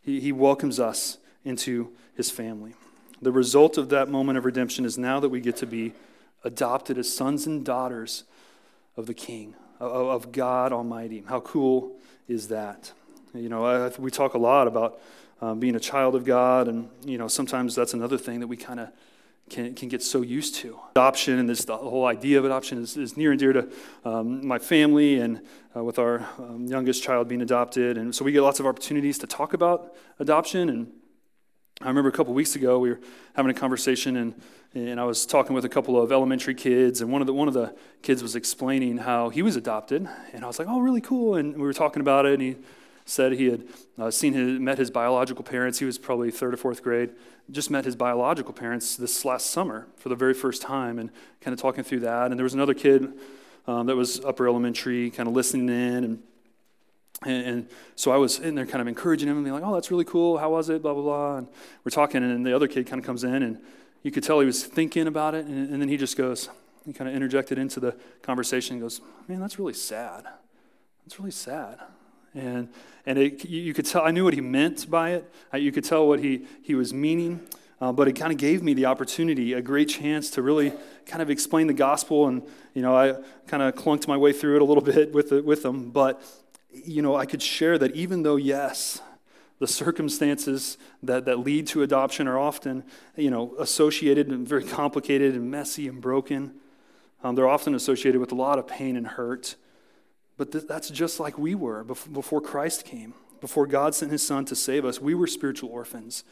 He, 0.00 0.20
he 0.20 0.32
welcomes 0.32 0.78
us 0.78 1.18
into 1.44 1.92
his 2.14 2.30
family. 2.30 2.74
The 3.22 3.32
result 3.32 3.76
of 3.76 3.88
that 3.90 4.08
moment 4.08 4.38
of 4.38 4.44
redemption 4.44 4.84
is 4.84 4.96
now 4.96 5.20
that 5.20 5.28
we 5.28 5.40
get 5.40 5.56
to 5.56 5.66
be 5.66 5.92
adopted 6.44 6.98
as 6.98 7.12
sons 7.12 7.46
and 7.46 7.64
daughters 7.64 8.24
of 8.96 9.06
the 9.06 9.14
King, 9.14 9.54
of, 9.78 9.90
of 9.90 10.32
God 10.32 10.72
Almighty. 10.72 11.24
How 11.26 11.40
cool 11.40 11.96
is 12.28 12.48
that? 12.48 12.92
You 13.34 13.48
know, 13.48 13.64
I, 13.64 13.88
we 13.98 14.10
talk 14.10 14.34
a 14.34 14.38
lot 14.38 14.66
about 14.66 15.00
um, 15.40 15.58
being 15.58 15.74
a 15.74 15.80
child 15.80 16.14
of 16.14 16.24
God. 16.24 16.68
And, 16.68 16.88
you 17.04 17.18
know, 17.18 17.28
sometimes 17.28 17.74
that's 17.74 17.94
another 17.94 18.18
thing 18.18 18.40
that 18.40 18.46
we 18.46 18.56
kind 18.56 18.80
of 18.80 18.90
can, 19.48 19.74
can 19.74 19.88
get 19.88 20.02
so 20.02 20.22
used 20.22 20.54
to. 20.56 20.78
Adoption 20.92 21.38
and 21.38 21.48
this 21.48 21.64
the 21.64 21.76
whole 21.76 22.06
idea 22.06 22.38
of 22.38 22.44
adoption 22.44 22.82
is, 22.82 22.96
is 22.96 23.16
near 23.16 23.32
and 23.32 23.40
dear 23.40 23.52
to 23.52 23.68
um, 24.04 24.46
my 24.46 24.58
family 24.58 25.20
and 25.20 25.40
uh, 25.76 25.82
with 25.84 25.98
our 25.98 26.26
um, 26.38 26.66
youngest 26.66 27.02
child 27.02 27.28
being 27.28 27.42
adopted. 27.42 27.98
And 27.98 28.14
so 28.14 28.24
we 28.24 28.32
get 28.32 28.42
lots 28.42 28.60
of 28.60 28.66
opportunities 28.66 29.18
to 29.18 29.26
talk 29.26 29.52
about 29.52 29.94
adoption. 30.18 30.68
And 30.68 30.92
I 31.82 31.88
remember 31.88 32.08
a 32.08 32.12
couple 32.12 32.32
weeks 32.32 32.54
ago 32.56 32.78
we 32.78 32.90
were 32.90 33.00
having 33.34 33.50
a 33.50 33.58
conversation 33.58 34.16
and, 34.16 34.40
and 34.72 35.00
I 35.00 35.04
was 35.04 35.26
talking 35.26 35.54
with 35.54 35.64
a 35.64 35.68
couple 35.68 36.00
of 36.00 36.12
elementary 36.12 36.54
kids 36.54 37.00
and 37.00 37.10
one 37.10 37.20
of 37.20 37.26
the 37.26 37.34
one 37.34 37.48
of 37.48 37.54
the 37.54 37.74
kids 38.02 38.22
was 38.22 38.36
explaining 38.36 38.98
how 38.98 39.30
he 39.30 39.42
was 39.42 39.56
adopted 39.56 40.08
and 40.32 40.44
I 40.44 40.46
was 40.46 40.60
like, 40.60 40.68
"Oh, 40.68 40.78
really 40.78 41.00
cool." 41.00 41.34
And 41.34 41.54
we 41.54 41.62
were 41.62 41.72
talking 41.72 42.00
about 42.00 42.24
it 42.24 42.34
and 42.34 42.42
he 42.42 42.56
said 43.10 43.32
he 43.32 43.50
had 43.50 43.64
uh, 43.98 44.10
seen 44.10 44.32
his, 44.32 44.58
met 44.60 44.78
his 44.78 44.90
biological 44.90 45.44
parents. 45.44 45.78
He 45.78 45.84
was 45.84 45.98
probably 45.98 46.30
third 46.30 46.54
or 46.54 46.56
fourth 46.56 46.82
grade. 46.82 47.10
Just 47.50 47.70
met 47.70 47.84
his 47.84 47.96
biological 47.96 48.52
parents 48.52 48.96
this 48.96 49.24
last 49.24 49.50
summer 49.50 49.88
for 49.96 50.08
the 50.08 50.16
very 50.16 50.34
first 50.34 50.62
time, 50.62 50.98
and 50.98 51.10
kind 51.40 51.52
of 51.52 51.60
talking 51.60 51.84
through 51.84 52.00
that. 52.00 52.30
And 52.30 52.38
there 52.38 52.44
was 52.44 52.54
another 52.54 52.74
kid 52.74 53.12
um, 53.66 53.86
that 53.86 53.96
was 53.96 54.24
upper 54.24 54.48
elementary, 54.48 55.10
kind 55.10 55.28
of 55.28 55.34
listening 55.34 55.68
in, 55.68 56.04
and 56.04 56.22
And, 57.26 57.46
and, 57.46 57.68
so 57.96 58.12
I 58.12 58.16
was 58.16 58.38
in 58.38 58.54
there 58.54 58.64
kind 58.64 58.80
of 58.80 58.88
encouraging 58.88 59.28
him 59.28 59.36
and 59.36 59.44
being 59.44 59.52
like, 59.52 59.62
oh, 59.62 59.74
that's 59.74 59.90
really 59.90 60.06
cool. 60.06 60.38
How 60.38 60.50
was 60.50 60.70
it? 60.70 60.80
Blah, 60.80 60.94
blah, 60.94 61.02
blah. 61.02 61.36
And 61.36 61.48
we're 61.84 61.90
talking, 61.90 62.22
and 62.22 62.46
the 62.46 62.56
other 62.56 62.66
kid 62.66 62.86
kind 62.86 62.98
of 62.98 63.04
comes 63.04 63.24
in, 63.24 63.42
and 63.42 63.58
you 64.02 64.10
could 64.10 64.24
tell 64.24 64.40
he 64.40 64.46
was 64.46 64.64
thinking 64.64 65.06
about 65.06 65.34
it. 65.34 65.44
And, 65.44 65.70
and 65.70 65.82
then 65.82 65.88
he 65.90 65.98
just 65.98 66.16
goes, 66.16 66.48
he 66.86 66.94
kind 66.94 67.10
of 67.10 67.14
interjected 67.14 67.58
into 67.58 67.78
the 67.78 67.94
conversation 68.22 68.76
and 68.76 68.82
goes, 68.82 69.02
man, 69.28 69.38
that's 69.38 69.58
really 69.58 69.74
sad. 69.74 70.24
That's 71.04 71.18
really 71.18 71.30
sad. 71.30 71.78
And, 72.34 72.68
and 73.06 73.18
it, 73.18 73.44
you 73.44 73.74
could 73.74 73.86
tell, 73.86 74.02
I 74.02 74.10
knew 74.10 74.24
what 74.24 74.34
he 74.34 74.40
meant 74.40 74.90
by 74.90 75.10
it. 75.10 75.32
You 75.52 75.72
could 75.72 75.84
tell 75.84 76.06
what 76.06 76.20
he, 76.20 76.46
he 76.62 76.74
was 76.74 76.94
meaning. 76.94 77.40
Uh, 77.80 77.90
but 77.90 78.06
it 78.06 78.12
kind 78.12 78.30
of 78.30 78.38
gave 78.38 78.62
me 78.62 78.74
the 78.74 78.84
opportunity, 78.84 79.54
a 79.54 79.62
great 79.62 79.88
chance 79.88 80.28
to 80.30 80.42
really 80.42 80.72
kind 81.06 81.22
of 81.22 81.30
explain 81.30 81.66
the 81.66 81.72
gospel. 81.72 82.28
And, 82.28 82.42
you 82.74 82.82
know, 82.82 82.94
I 82.94 83.14
kind 83.46 83.62
of 83.62 83.74
clunked 83.74 84.06
my 84.06 84.18
way 84.18 84.32
through 84.32 84.56
it 84.56 84.62
a 84.62 84.64
little 84.64 84.82
bit 84.94 85.12
with, 85.14 85.30
the, 85.30 85.42
with 85.42 85.62
them. 85.62 85.90
But, 85.90 86.22
you 86.72 87.00
know, 87.00 87.16
I 87.16 87.24
could 87.24 87.40
share 87.40 87.78
that 87.78 87.96
even 87.96 88.22
though, 88.22 88.36
yes, 88.36 89.00
the 89.60 89.66
circumstances 89.66 90.78
that, 91.02 91.24
that 91.24 91.38
lead 91.40 91.66
to 91.68 91.82
adoption 91.82 92.28
are 92.28 92.38
often, 92.38 92.84
you 93.16 93.30
know, 93.30 93.54
associated 93.58 94.28
and 94.28 94.46
very 94.46 94.64
complicated 94.64 95.34
and 95.34 95.50
messy 95.50 95.88
and 95.88 96.00
broken. 96.00 96.52
Um, 97.22 97.34
they're 97.34 97.48
often 97.48 97.74
associated 97.74 98.20
with 98.20 98.32
a 98.32 98.34
lot 98.34 98.58
of 98.58 98.66
pain 98.66 98.96
and 98.96 99.06
hurt. 99.06 99.56
But 100.40 100.52
th- 100.52 100.64
that's 100.66 100.88
just 100.88 101.20
like 101.20 101.36
we 101.36 101.54
were 101.54 101.84
before 101.84 102.40
Christ 102.40 102.86
came, 102.86 103.12
before 103.42 103.66
God 103.66 103.94
sent 103.94 104.10
his 104.10 104.26
son 104.26 104.46
to 104.46 104.56
save 104.56 104.86
us. 104.86 104.98
We 104.98 105.14
were 105.14 105.26
spiritual 105.26 105.68
orphans. 105.68 106.24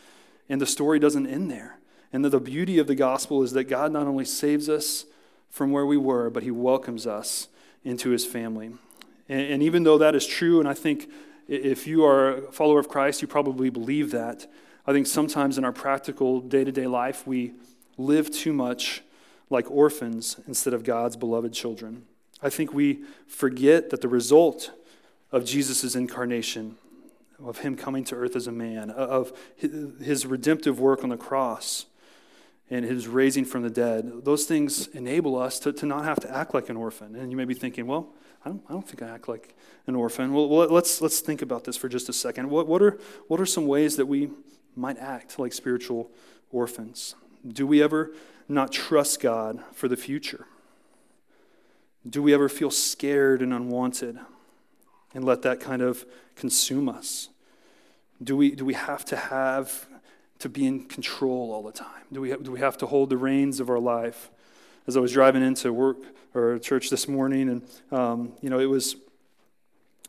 And 0.49 0.63
the 0.63 0.67
story 0.67 0.99
doesn't 0.99 1.27
end 1.27 1.51
there. 1.51 1.79
And 2.11 2.25
the, 2.25 2.31
the 2.31 2.41
beauty 2.41 2.79
of 2.79 2.87
the 2.87 2.95
gospel 2.95 3.43
is 3.43 3.53
that 3.53 3.65
God 3.65 3.93
not 3.93 4.07
only 4.07 4.25
saves 4.25 4.71
us 4.71 5.05
from 5.51 5.73
where 5.73 5.85
we 5.85 5.99
were, 5.99 6.31
but 6.31 6.43
he 6.43 6.51
welcomes 6.51 7.07
us 7.07 7.49
into 7.85 8.09
his 8.09 8.25
family. 8.25 8.71
And, 9.29 9.41
and 9.43 9.63
even 9.63 9.83
though 9.83 9.99
that 9.99 10.15
is 10.15 10.27
true, 10.27 10.59
and 10.59 10.67
I 10.67 10.73
think 10.73 11.11
if 11.47 11.87
you 11.87 12.03
are 12.07 12.31
a 12.31 12.41
follower 12.51 12.79
of 12.81 12.89
Christ, 12.89 13.21
you 13.21 13.29
probably 13.29 13.69
believe 13.69 14.11
that. 14.13 14.47
I 14.87 14.95
think 14.95 15.07
sometimes 15.07 15.59
in 15.59 15.67
our 15.67 15.73
practical 15.73 16.41
day 16.41 16.65
to 16.65 16.73
day 16.73 16.87
life, 16.87 17.27
we 17.27 17.53
live 17.99 18.31
too 18.31 18.55
much 18.55 19.03
like 19.51 19.71
orphans 19.71 20.41
instead 20.47 20.73
of 20.73 20.83
God's 20.83 21.15
beloved 21.15 21.53
children. 21.53 22.07
I 22.43 22.51
think 22.51 22.73
we 22.73 23.01
forget 23.27 23.91
that 23.91 24.01
the 24.01 24.09
result 24.09 24.71
of 25.33 25.45
Jesus' 25.45 25.95
incarnation 25.95 26.77
of 27.45 27.59
him 27.59 27.77
coming 27.77 28.05
to 28.05 28.15
earth 28.17 28.35
as 28.35 28.47
a 28.47 28.53
man, 28.53 28.91
of 28.91 29.33
his 29.57 30.27
redemptive 30.27 30.81
work 30.81 31.05
on 31.05 31.11
the 31.11 31.17
cross, 31.17 31.87
and 32.71 32.85
his 32.85 33.07
raising 33.07 33.45
from 33.45 33.63
the 33.63 33.71
dead. 33.71 34.25
Those 34.25 34.45
things 34.45 34.89
enable 34.89 35.39
us 35.39 35.59
to, 35.61 35.73
to 35.73 35.87
not 35.87 36.05
have 36.05 36.21
to 36.21 36.35
act 36.35 36.53
like 36.53 36.69
an 36.69 36.77
orphan. 36.77 37.17
And 37.17 37.31
you 37.31 37.37
may 37.37 37.45
be 37.47 37.55
thinking, 37.55 37.87
well, 37.87 38.09
I 38.45 38.51
don't, 38.51 38.63
I 38.69 38.73
don't 38.73 38.87
think 38.87 39.03
I 39.03 39.09
act 39.09 39.29
like 39.29 39.55
an 39.87 39.95
orphan. 39.95 40.33
Well, 40.33 40.49
let's, 40.49 41.01
let's 41.01 41.21
think 41.21 41.41
about 41.41 41.65
this 41.65 41.77
for 41.77 41.89
just 41.89 42.09
a 42.09 42.13
second. 42.13 42.51
What, 42.51 42.67
what, 42.67 42.83
are, 42.83 42.99
what 43.29 43.41
are 43.41 43.47
some 43.47 43.67
ways 43.67 43.97
that 43.97 44.07
we 44.07 44.31
might 44.77 44.99
act 44.99 45.39
like 45.39 45.53
spiritual 45.53 46.11
orphans? 46.53 47.15
Do 47.47 47.67
we 47.67 47.83
ever 47.83 48.13
not 48.49 48.71
trust 48.71 49.21
God 49.21 49.63
for 49.73 49.89
the 49.89 49.97
future? 49.97 50.47
Do 52.09 52.23
we 52.23 52.35
ever 52.35 52.49
feel 52.49 52.71
scared 52.71 53.43
and 53.43 53.53
unwanted? 53.55 54.19
and 55.15 55.25
let 55.25 55.43
that 55.43 55.61
kind 55.61 55.83
of 55.83 56.05
consume 56.37 56.89
us? 56.89 57.29
Do 58.23 58.37
we, 58.37 58.53
do 58.53 58.65
we 58.65 58.75
have 58.75 59.05
to 59.07 59.17
have 59.17 59.87
to 60.41 60.49
be 60.49 60.67
in 60.67 60.85
control 60.85 61.53
all 61.53 61.63
the 61.63 61.73
time? 61.73 62.05
Do 62.13 62.21
we, 62.21 62.31
have, 62.31 62.43
do 62.43 62.53
we 62.53 62.61
have 62.61 62.77
to 62.79 62.87
hold 62.87 63.11
the 63.11 63.17
reins 63.17 63.61
of 63.61 63.71
our 63.71 63.79
life? 63.79 64.31
As 64.87 64.97
I 64.97 65.01
was 65.01 65.13
driving 65.13 65.43
into 65.43 65.73
work 65.73 65.99
or 66.35 66.59
church 66.59 66.89
this 66.89 67.09
morning, 67.09 67.49
and 67.49 67.63
um, 67.93 68.33
you 68.41 68.49
know, 68.49 68.59
it 68.59 68.67
was 68.67 68.97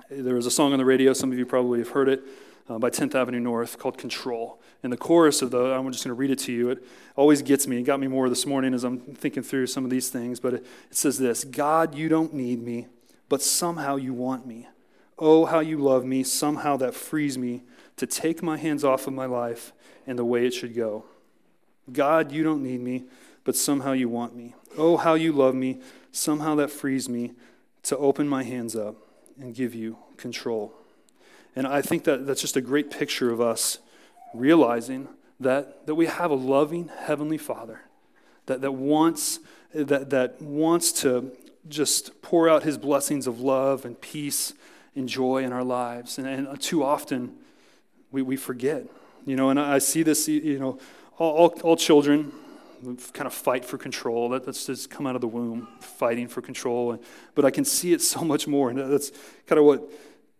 there 0.09 0.35
was 0.35 0.45
a 0.45 0.51
song 0.51 0.71
on 0.71 0.79
the 0.79 0.85
radio. 0.85 1.11
Some 1.11 1.33
of 1.33 1.37
you 1.37 1.45
probably 1.45 1.79
have 1.79 1.89
heard 1.89 2.07
it 2.07 2.23
uh, 2.69 2.79
by 2.79 2.89
10th 2.89 3.13
Avenue 3.13 3.41
North 3.41 3.77
called 3.77 3.97
"Control." 3.97 4.61
And 4.81 4.93
the 4.93 4.97
chorus 4.97 5.41
of 5.41 5.51
the 5.51 5.59
I'm 5.73 5.91
just 5.91 6.03
going 6.03 6.15
to 6.15 6.19
read 6.19 6.31
it 6.31 6.39
to 6.39 6.51
you. 6.51 6.69
It 6.69 6.83
always 7.15 7.41
gets 7.41 7.67
me. 7.67 7.79
It 7.79 7.83
got 7.83 7.99
me 7.99 8.07
more 8.07 8.29
this 8.29 8.45
morning 8.45 8.73
as 8.73 8.83
I'm 8.83 8.99
thinking 8.99 9.43
through 9.43 9.67
some 9.67 9.83
of 9.83 9.89
these 9.89 10.09
things. 10.09 10.39
But 10.39 10.53
it, 10.55 10.65
it 10.89 10.95
says 10.95 11.17
this: 11.17 11.43
God, 11.43 11.95
you 11.95 12.07
don't 12.07 12.33
need 12.33 12.63
me, 12.63 12.87
but 13.27 13.41
somehow 13.41 13.97
you 13.97 14.13
want 14.13 14.45
me. 14.47 14.67
Oh, 15.17 15.45
how 15.45 15.59
you 15.59 15.77
love 15.77 16.05
me. 16.05 16.23
Somehow 16.23 16.77
that 16.77 16.95
frees 16.95 17.37
me 17.37 17.63
to 17.97 18.07
take 18.07 18.41
my 18.41 18.55
hands 18.55 18.85
off 18.85 19.05
of 19.05 19.13
my 19.13 19.25
life 19.25 19.73
and 20.07 20.17
the 20.17 20.23
way 20.23 20.45
it 20.45 20.53
should 20.53 20.73
go. 20.73 21.03
God, 21.91 22.31
you 22.31 22.43
don't 22.43 22.63
need 22.63 22.79
me, 22.79 23.03
but 23.43 23.55
somehow 23.55 23.91
you 23.91 24.07
want 24.07 24.35
me. 24.35 24.55
Oh, 24.77 24.95
how 24.95 25.15
you 25.15 25.33
love 25.33 25.55
me. 25.55 25.81
Somehow 26.11 26.55
that 26.55 26.71
frees 26.71 27.09
me 27.09 27.33
to 27.83 27.97
open 27.97 28.27
my 28.27 28.43
hands 28.43 28.75
up 28.75 28.95
and 29.39 29.53
give 29.53 29.75
you 29.75 29.97
control. 30.17 30.73
And 31.55 31.67
I 31.67 31.81
think 31.81 32.05
that 32.05 32.25
that's 32.25 32.41
just 32.41 32.55
a 32.55 32.61
great 32.61 32.89
picture 32.89 33.31
of 33.31 33.41
us 33.41 33.79
realizing 34.33 35.07
that, 35.39 35.85
that 35.85 35.95
we 35.95 36.05
have 36.07 36.31
a 36.31 36.35
loving 36.35 36.89
Heavenly 37.05 37.37
Father 37.37 37.81
that, 38.45 38.61
that, 38.61 38.73
wants, 38.73 39.39
that, 39.73 40.09
that 40.09 40.41
wants 40.41 40.91
to 41.01 41.31
just 41.67 42.21
pour 42.21 42.49
out 42.49 42.63
His 42.63 42.77
blessings 42.77 43.27
of 43.27 43.39
love 43.39 43.85
and 43.85 43.99
peace 43.99 44.53
and 44.95 45.07
joy 45.07 45.43
in 45.43 45.53
our 45.53 45.63
lives. 45.63 46.17
And, 46.17 46.27
and 46.27 46.61
too 46.61 46.83
often 46.83 47.35
we, 48.11 48.21
we 48.21 48.35
forget. 48.35 48.85
You 49.25 49.35
know, 49.35 49.49
and 49.49 49.59
I 49.59 49.79
see 49.79 50.03
this, 50.03 50.27
you 50.27 50.59
know, 50.59 50.79
all, 51.17 51.35
all, 51.35 51.47
all 51.61 51.75
children 51.75 52.31
kind 53.13 53.27
of 53.27 53.33
fight 53.33 53.65
for 53.65 53.77
control. 53.77 54.29
That, 54.29 54.45
that's 54.45 54.65
just 54.65 54.89
come 54.89 55.05
out 55.05 55.15
of 55.15 55.21
the 55.21 55.27
womb, 55.27 55.67
fighting 55.81 56.27
for 56.27 56.41
control. 56.41 56.93
And, 56.93 57.03
but 57.35 57.45
I 57.45 57.51
can 57.51 57.65
see 57.65 57.93
it 57.93 58.01
so 58.01 58.21
much 58.21 58.47
more. 58.47 58.69
And 58.69 58.79
that's 58.79 59.11
kind 59.45 59.59
of 59.59 59.65
what, 59.65 59.83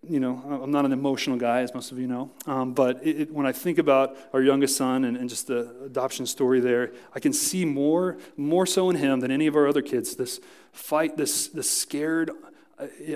you 0.08 0.20
know, 0.20 0.62
I'm 0.64 0.72
not 0.72 0.86
an 0.86 0.94
emotional 0.94 1.38
guy, 1.38 1.62
as 1.62 1.74
most 1.74 1.92
of 1.92 2.00
you 2.00 2.08
know. 2.08 2.32
Um, 2.46 2.74
but 2.74 3.06
it, 3.06 3.22
it, 3.22 3.34
when 3.34 3.46
I 3.46 3.52
think 3.52 3.78
about 3.78 4.16
our 4.34 4.42
youngest 4.42 4.78
son 4.78 5.04
and, 5.04 5.18
and 5.18 5.30
just 5.30 5.48
the 5.48 5.76
adoption 5.84 6.26
story 6.26 6.62
there, 6.62 6.94
I 7.14 7.20
can 7.20 7.34
see 7.34 7.66
more, 7.66 8.18
more 8.38 8.66
so 8.66 8.90
in 8.90 8.96
him 8.96 9.20
than 9.20 9.30
any 9.30 9.48
of 9.48 9.56
our 9.56 9.68
other 9.68 9.82
kids. 9.82 10.16
This 10.16 10.40
fight, 10.72 11.18
this, 11.18 11.48
this 11.48 11.70
scared, 11.70 12.32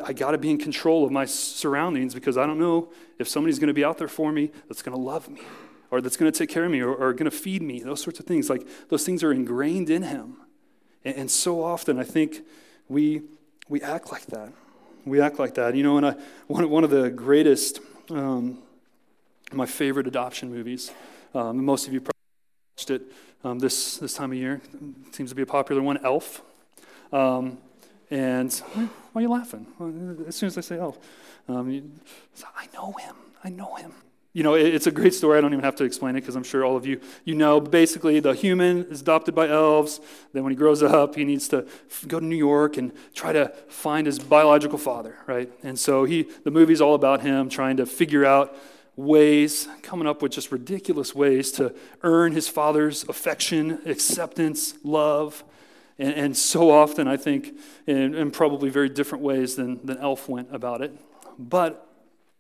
I 0.04 0.12
got 0.12 0.32
to 0.32 0.38
be 0.38 0.52
in 0.52 0.58
control 0.58 1.06
of 1.06 1.12
my 1.12 1.24
surroundings 1.26 2.14
because 2.14 2.38
I 2.38 2.46
don't 2.46 2.60
know 2.60 2.92
if 3.18 3.30
somebody's 3.30 3.60
going 3.60 3.70
to 3.70 3.74
be 3.74 3.86
out 3.86 3.98
there 3.98 4.10
for 4.10 4.32
me 4.32 4.52
that's 4.68 4.82
going 4.82 4.96
to 4.96 5.02
love 5.02 5.30
me 5.30 5.42
or 5.90 6.02
that's 6.02 6.18
going 6.18 6.30
to 6.30 6.38
take 6.38 6.50
care 6.50 6.66
of 6.66 6.72
me 6.72 6.82
or, 6.82 6.94
or 6.94 7.14
going 7.14 7.30
to 7.30 7.32
feed 7.32 7.62
me. 7.62 7.80
Those 7.80 8.02
sorts 8.02 8.20
of 8.20 8.26
things. 8.26 8.50
Like 8.50 8.68
those 8.90 9.06
things 9.06 9.24
are 9.24 9.32
ingrained 9.32 9.90
in 9.90 10.04
him. 10.04 10.38
And, 11.06 11.16
and, 11.16 11.32
so 11.32 11.64
often 11.64 11.98
I 11.98 12.04
think 12.04 12.42
we, 12.90 13.22
we 13.70 13.82
act 13.82 14.12
like 14.12 14.26
that. 14.26 14.52
We 15.06 15.22
act 15.22 15.40
like 15.40 15.56
that. 15.56 15.76
You 15.76 15.84
know, 15.84 15.98
and 15.98 16.06
I, 16.06 16.16
one, 16.48 16.70
one 16.70 16.84
of 16.84 16.90
the 16.90 17.10
greatest, 17.10 17.80
um, 18.10 18.60
my 19.52 19.66
favorite 19.66 20.08
adoption 20.08 20.52
movies, 20.52 20.92
um, 21.34 21.64
most 21.64 21.88
of 21.88 21.94
you 21.94 22.00
probably 22.00 22.14
watched 22.78 22.90
it 22.90 23.02
um, 23.44 23.60
this, 23.60 23.98
this 23.98 24.14
time 24.14 24.32
of 24.32 24.38
year. 24.38 24.62
It 25.08 25.16
seems 25.16 25.30
to 25.32 25.36
be 25.36 25.42
a 25.42 25.48
popular 25.48 25.82
one, 25.82 26.04
Elf. 26.06 26.42
Um, 27.12 27.58
and 28.10 28.54
why 28.54 28.90
are 29.16 29.22
you 29.22 29.30
laughing? 29.30 29.66
As 30.28 30.36
soon 30.36 30.48
as 30.48 30.58
I 30.58 30.62
say 30.62 30.78
elf, 30.78 31.00
um, 31.48 31.70
you, 31.70 31.92
I 32.56 32.68
know 32.74 32.92
him. 32.94 33.16
I 33.44 33.50
know 33.50 33.76
him. 33.76 33.94
You 34.34 34.42
know, 34.42 34.56
it's 34.56 34.88
a 34.88 34.92
great 34.92 35.14
story. 35.14 35.38
I 35.38 35.42
don't 35.42 35.54
even 35.54 35.64
have 35.64 35.76
to 35.76 35.84
explain 35.84 36.16
it 36.16 36.22
because 36.22 36.36
I'm 36.36 36.44
sure 36.44 36.66
all 36.66 36.76
of 36.76 36.88
you 36.88 37.00
you 37.24 37.36
know. 37.36 37.62
Basically, 37.62 38.20
the 38.20 38.34
human 38.34 38.86
is 38.86 39.02
adopted 39.02 39.36
by 39.36 39.48
elves. 39.48 40.02
Then, 40.34 40.44
when 40.44 40.52
he 40.52 40.58
grows 40.58 40.82
up, 40.82 41.14
he 41.14 41.24
needs 41.24 41.48
to 41.50 41.68
go 42.08 42.20
to 42.20 42.26
New 42.26 42.36
York 42.36 42.78
and 42.78 42.92
try 43.14 43.32
to 43.32 43.50
find 43.68 44.08
his 44.08 44.18
biological 44.18 44.80
father, 44.80 45.18
right? 45.28 45.52
And 45.62 45.78
so 45.78 46.06
he, 46.06 46.24
the 46.44 46.50
movie's 46.50 46.82
all 46.82 46.96
about 46.96 47.22
him 47.22 47.48
trying 47.48 47.78
to 47.78 47.86
figure 47.86 48.26
out 48.26 48.58
ways, 48.96 49.68
coming 49.84 50.08
up 50.08 50.24
with 50.24 50.32
just 50.32 50.52
ridiculous 50.52 51.14
ways 51.14 51.52
to 51.54 51.76
earn 52.02 52.32
his 52.32 52.48
father's 52.48 53.04
affection, 53.08 53.82
acceptance, 53.86 54.74
love. 54.84 55.44
And, 56.00 56.14
and 56.14 56.38
so 56.38 56.72
often, 56.72 57.08
I 57.08 57.18
think, 57.18 57.56
in, 57.86 58.16
in, 58.16 58.32
probably 58.32 58.72
very 58.72 58.90
different 58.90 59.24
ways 59.24 59.56
than, 59.56 59.86
than 59.86 59.98
Elf 60.00 60.28
went 60.28 60.48
about 60.52 60.82
it, 60.82 61.00
but 61.38 61.93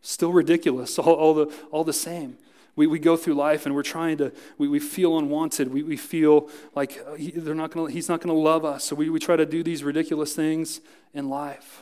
still 0.04 0.32
ridiculous, 0.32 1.00
all, 1.00 1.14
all, 1.14 1.34
the, 1.34 1.54
all 1.72 1.84
the 1.84 1.92
same. 1.92 2.38
We, 2.76 2.86
we 2.86 3.00
go 3.00 3.18
through 3.18 3.34
life 3.34 3.66
and 3.66 3.74
we're 3.74 3.82
trying 3.82 4.18
to, 4.18 4.32
we, 4.60 4.68
we 4.68 4.80
feel 4.80 5.18
unwanted. 5.18 5.74
We, 5.74 5.82
we 5.82 5.98
feel 5.98 6.50
like 6.76 7.00
he, 7.18 7.32
they're 7.32 7.56
not 7.56 7.72
gonna, 7.72 7.92
he's 7.92 8.10
not 8.10 8.22
going 8.22 8.36
to 8.36 8.40
love 8.40 8.66
us. 8.66 8.84
So 8.84 8.96
we, 8.96 9.10
we 9.10 9.20
try 9.20 9.36
to 9.36 9.46
do 9.46 9.64
these 9.64 9.84
ridiculous 9.84 10.36
things 10.36 10.82
in 11.14 11.30
life. 11.30 11.82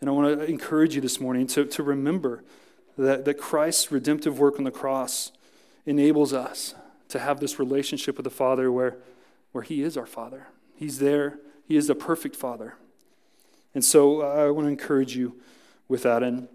And 0.00 0.10
I 0.10 0.12
want 0.12 0.40
to 0.40 0.44
encourage 0.44 0.96
you 0.96 1.00
this 1.00 1.20
morning 1.20 1.46
to, 1.48 1.64
to 1.64 1.82
remember 1.82 2.42
that, 2.98 3.24
that 3.24 3.34
Christ's 3.34 3.92
redemptive 3.92 4.38
work 4.38 4.58
on 4.58 4.64
the 4.64 4.70
cross 4.70 5.30
enables 5.86 6.32
us 6.32 6.74
to 7.08 7.20
have 7.20 7.38
this 7.38 7.58
relationship 7.58 8.16
with 8.16 8.24
the 8.24 8.30
Father 8.30 8.72
where 8.72 8.96
where 9.54 9.62
He 9.62 9.82
is 9.82 9.96
our 9.96 10.04
Father. 10.04 10.48
He's 10.74 10.98
there, 10.98 11.38
He 11.66 11.76
is 11.76 11.86
the 11.86 11.94
perfect 11.94 12.34
Father. 12.34 12.74
And 13.72 13.84
so 13.84 14.20
uh, 14.20 14.46
I 14.46 14.50
want 14.50 14.66
to 14.66 14.70
encourage 14.70 15.16
you 15.16 15.40
with 15.86 16.02
that. 16.02 16.24
And, 16.24 16.48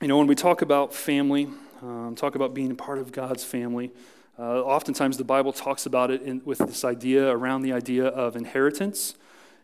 you 0.00 0.08
know, 0.08 0.18
when 0.18 0.26
we 0.26 0.34
talk 0.34 0.62
about 0.62 0.94
family, 0.94 1.48
um, 1.82 2.14
talk 2.14 2.34
about 2.34 2.54
being 2.54 2.70
a 2.70 2.74
part 2.74 2.98
of 2.98 3.10
God's 3.10 3.44
family, 3.44 3.90
uh, 4.38 4.62
oftentimes 4.62 5.16
the 5.16 5.24
Bible 5.24 5.52
talks 5.52 5.86
about 5.86 6.10
it 6.10 6.22
in, 6.22 6.40
with 6.44 6.58
this 6.58 6.84
idea 6.84 7.28
around 7.28 7.62
the 7.62 7.72
idea 7.72 8.06
of 8.06 8.36
inheritance. 8.36 9.14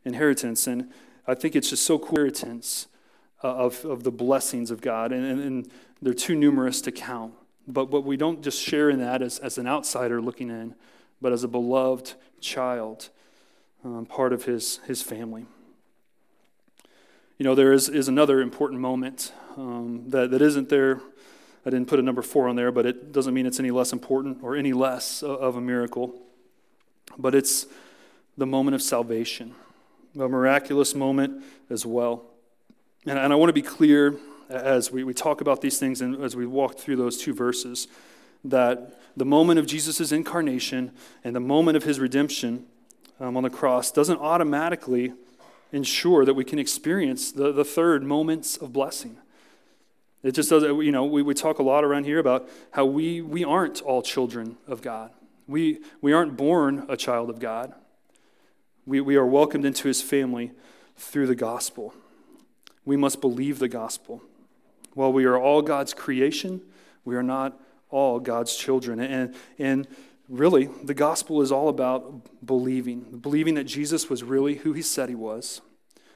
Inheritance. 0.05 0.67
And 0.67 0.91
I 1.27 1.35
think 1.35 1.55
it's 1.55 1.71
just 1.71 1.85
so 1.85 1.99
cool. 1.99 2.19
Inheritance 2.19 2.89
of, 3.45 3.85
of 3.85 4.05
the 4.05 4.11
blessings 4.11 4.71
of 4.71 4.81
God, 4.81 5.13
and, 5.13 5.25
and, 5.25 5.41
and 5.41 5.71
they're 6.01 6.15
too 6.15 6.35
numerous 6.35 6.81
to 6.83 6.91
count. 6.91 7.35
But, 7.69 7.91
but 7.91 8.01
we 8.01 8.17
don't 8.17 8.43
just 8.43 8.61
share 8.61 8.91
in 8.91 8.99
that 9.01 9.23
as, 9.23 9.39
as 9.39 9.59
an 9.59 9.67
outsider 9.67 10.21
looking 10.21 10.51
in, 10.51 10.75
but 11.21 11.33
as 11.33 11.45
a 11.45 11.49
beloved 11.49 12.15
child, 12.41 13.11
um, 13.85 14.07
part 14.07 14.33
of 14.33 14.45
his, 14.45 14.79
his 14.87 15.03
family. 15.03 15.47
You 17.39 17.45
know, 17.45 17.55
there 17.55 17.73
is, 17.73 17.89
is 17.89 18.09
another 18.09 18.41
important 18.41 18.81
moment 18.81 19.33
um, 19.57 20.05
that, 20.09 20.31
that 20.31 20.43
isn't 20.43 20.69
there. 20.69 21.01
I 21.67 21.71
didn't 21.71 21.87
put 21.87 21.99
a 21.99 22.03
number 22.03 22.23
four 22.23 22.49
on 22.49 22.57
there, 22.57 22.71
but 22.71 22.87
it 22.87 23.13
doesn't 23.13 23.33
mean 23.33 23.47
it's 23.47 23.59
any 23.59 23.71
less 23.71 23.93
important 23.93 24.39
or 24.43 24.55
any 24.57 24.73
less 24.73 25.23
of 25.23 25.57
a 25.57 25.61
miracle. 25.61 26.15
But 27.17 27.35
it's 27.35 27.67
the 28.37 28.47
moment 28.47 28.75
of 28.75 28.83
salvation, 28.83 29.55
a 30.19 30.29
miraculous 30.29 30.95
moment 30.95 31.43
as 31.71 31.87
well. 31.87 32.25
And, 33.07 33.19
and 33.19 33.33
I 33.33 33.37
want 33.37 33.49
to 33.49 33.55
be 33.55 33.63
clear 33.63 34.17
as 34.51 34.91
we, 34.91 35.05
we 35.05 35.15
talk 35.15 35.41
about 35.41 35.61
these 35.61 35.79
things 35.79 36.01
and 36.01 36.23
as 36.23 36.37
we 36.37 36.47
walk 36.47 36.79
through 36.79 36.97
those 36.97 37.17
two 37.17 37.33
verses 37.33 37.89
that 38.45 39.01
the 39.17 39.25
moment 39.25 39.59
of 39.59 39.67
Jesus' 39.67 40.13
incarnation 40.13 40.93
and 41.23 41.35
the 41.35 41.41
moment 41.41 41.77
of 41.77 41.85
his 41.85 41.99
redemption 41.99 42.67
um, 43.21 43.37
on 43.37 43.43
the 43.43 43.51
cross 43.51 43.91
doesn't 43.91 44.19
automatically 44.19 45.13
ensure 45.73 46.25
that 46.25 46.35
we 46.35 46.45
can 46.45 46.59
experience 46.59 47.33
the, 47.33 47.53
the 47.53 47.65
third 47.65 48.03
moments 48.03 48.57
of 48.57 48.73
blessing. 48.73 49.17
It 50.25 50.33
just 50.33 50.49
doesn't, 50.49 50.83
you 50.83 50.91
know, 50.91 51.05
we, 51.05 51.23
we 51.23 51.35
talk 51.35 51.59
a 51.59 51.63
lot 51.63 51.85
around 51.85 52.05
here 52.05 52.19
about 52.19 52.49
how 52.71 52.87
we, 52.87 53.21
we 53.21 53.45
aren't 53.45 53.83
all 53.83 54.01
children 54.01 54.57
of 54.67 54.81
God. 54.81 55.11
We, 55.47 55.81
we 56.01 56.15
aren't 56.15 56.35
born 56.37 56.87
a 56.89 56.97
child 56.97 57.29
of 57.29 57.39
God. 57.39 57.75
We, 58.87 59.03
we 59.03 59.17
are 59.17 59.27
welcomed 59.27 59.67
into 59.67 59.87
his 59.87 60.01
family 60.01 60.53
through 60.97 61.27
the 61.27 61.35
gospel. 61.35 61.95
We 62.87 62.97
must 62.97 63.21
believe 63.21 63.59
the 63.59 63.69
gospel. 63.69 64.23
While 64.95 65.13
we 65.13 65.27
are 65.27 65.39
all 65.39 65.61
God's 65.61 65.93
creation, 65.93 66.63
we 67.05 67.17
are 67.17 67.23
not 67.23 67.61
all 67.91 68.19
God's 68.19 68.57
children. 68.57 69.01
And, 69.01 69.35
and 69.59 69.87
really, 70.29 70.71
the 70.83 70.95
gospel 70.95 71.43
is 71.43 71.53
all 71.53 71.69
about 71.69 72.47
believing 72.47 73.19
believing 73.21 73.55
that 73.55 73.65
Jesus 73.65 74.09
was 74.09 74.23
really 74.23 74.57
who 74.57 74.73
he 74.73 74.83
said 74.83 75.11
he 75.11 75.15
was, 75.15 75.61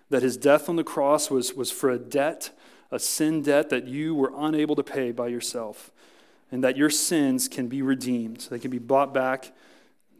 that 0.08 0.22
his 0.22 0.38
death 0.38 0.68
on 0.70 0.76
the 0.76 0.84
cross 0.84 1.30
was, 1.30 1.52
was 1.52 1.70
for 1.70 1.90
a 1.90 1.98
debt, 1.98 2.50
a 2.90 2.98
sin 2.98 3.42
debt 3.42 3.70
that 3.70 3.86
you 3.86 4.14
were 4.14 4.32
unable 4.36 4.74
to 4.76 4.82
pay 4.82 5.12
by 5.12 5.28
yourself, 5.28 5.90
and 6.50 6.64
that 6.64 6.76
your 6.76 6.90
sins 6.90 7.48
can 7.48 7.68
be 7.68 7.82
redeemed. 7.82 8.48
They 8.50 8.58
can 8.58 8.70
be 8.70 8.78
bought 8.78 9.12
back 9.12 9.52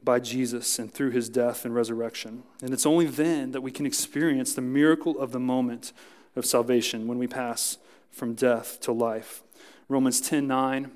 by 0.04 0.20
Jesus 0.20 0.78
and 0.78 0.92
through 0.92 1.10
his 1.10 1.28
death 1.28 1.64
and 1.64 1.74
resurrection. 1.74 2.42
And 2.62 2.72
it's 2.72 2.86
only 2.86 3.06
then 3.06 3.52
that 3.52 3.62
we 3.62 3.70
can 3.70 3.86
experience 3.86 4.54
the 4.54 4.60
miracle 4.60 5.18
of 5.18 5.32
the 5.32 5.40
moment 5.40 5.92
of 6.36 6.46
salvation 6.46 7.06
when 7.06 7.18
we 7.18 7.26
pass 7.26 7.78
from 8.10 8.34
death 8.34 8.80
to 8.80 8.92
life. 8.92 9.42
Romans 9.88 10.20
10 10.20 10.46
9 10.46 10.90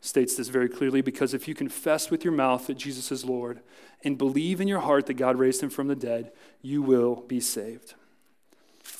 states 0.00 0.36
this 0.36 0.48
very 0.48 0.68
clearly 0.68 1.00
because 1.00 1.34
if 1.34 1.48
you 1.48 1.54
confess 1.54 2.10
with 2.10 2.24
your 2.24 2.32
mouth 2.32 2.66
that 2.66 2.78
Jesus 2.78 3.10
is 3.10 3.24
Lord 3.24 3.60
and 4.04 4.16
believe 4.16 4.60
in 4.60 4.68
your 4.68 4.80
heart 4.80 5.06
that 5.06 5.14
God 5.14 5.36
raised 5.36 5.62
him 5.62 5.70
from 5.70 5.88
the 5.88 5.96
dead, 5.96 6.32
you 6.62 6.82
will 6.82 7.16
be 7.26 7.40
saved. 7.40 7.94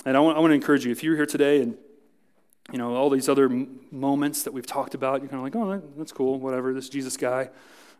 And 0.04 0.16
I 0.16 0.20
want, 0.20 0.36
I 0.36 0.40
want 0.40 0.50
to 0.50 0.56
encourage 0.56 0.84
you 0.84 0.90
if 0.90 1.02
you're 1.02 1.16
here 1.16 1.26
today 1.26 1.62
and 1.62 1.76
you 2.72 2.78
know 2.78 2.94
all 2.94 3.10
these 3.10 3.28
other 3.28 3.48
moments 3.90 4.42
that 4.42 4.52
we've 4.52 4.66
talked 4.66 4.94
about, 4.94 5.20
you're 5.20 5.28
kind 5.28 5.38
of 5.38 5.44
like, 5.44 5.56
oh, 5.56 5.82
that's 5.96 6.12
cool, 6.12 6.38
whatever, 6.38 6.74
this 6.74 6.88
Jesus 6.88 7.16
guy. 7.16 7.50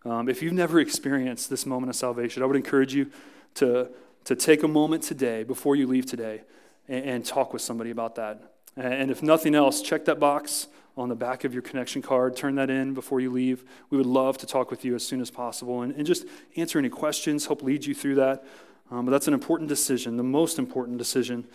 Um, 0.05 0.29
if 0.29 0.43
you've 0.43 0.53
never 0.53 0.81
experienced 0.81 1.51
this 1.51 1.67
moment 1.67 1.91
of 1.91 1.97
salvation, 1.97 2.43
I 2.43 2.47
would 2.47 2.57
encourage 2.57 2.95
you 2.95 3.11
to, 3.55 3.89
to 4.25 4.37
take 4.37 4.63
a 4.63 4.69
moment 4.69 5.03
today, 5.03 5.43
before 5.43 5.77
you 5.77 5.87
leave 5.87 6.07
today, 6.07 6.43
and, 6.89 7.05
and 7.05 7.25
talk 7.25 7.53
with 7.53 7.63
somebody 7.63 7.91
about 7.91 8.15
that. 8.17 8.53
And 8.77 9.11
if 9.11 9.23
nothing 9.23 9.55
else, 9.55 9.81
check 9.81 10.05
that 10.05 10.21
box 10.21 10.69
on 10.97 11.09
the 11.09 11.15
back 11.15 11.45
of 11.45 11.53
your 11.53 11.63
connection 11.63 12.03
card. 12.03 12.37
Turn 12.37 12.55
that 12.57 12.71
in 12.71 12.95
before 12.95 13.21
you 13.21 13.31
leave. 13.31 13.65
We 13.91 13.99
would 13.99 14.07
love 14.07 14.39
to 14.39 14.47
talk 14.47 14.71
with 14.71 14.85
you 14.85 14.95
as 14.95 15.05
soon 15.05 15.21
as 15.21 15.31
possible 15.31 15.83
and, 15.83 15.95
and 15.95 16.07
just 16.07 16.27
answer 16.57 16.79
any 16.79 16.89
questions, 16.89 17.47
help 17.47 17.63
lead 17.63 17.85
you 17.85 17.95
through 17.95 18.17
that. 18.17 18.45
Um, 18.91 19.05
but 19.05 19.11
that's 19.11 19.29
an 19.29 19.35
important 19.35 19.69
decision, 19.69 20.17
the 20.17 20.23
most 20.23 20.59
important 20.59 20.99
decision 20.99 21.47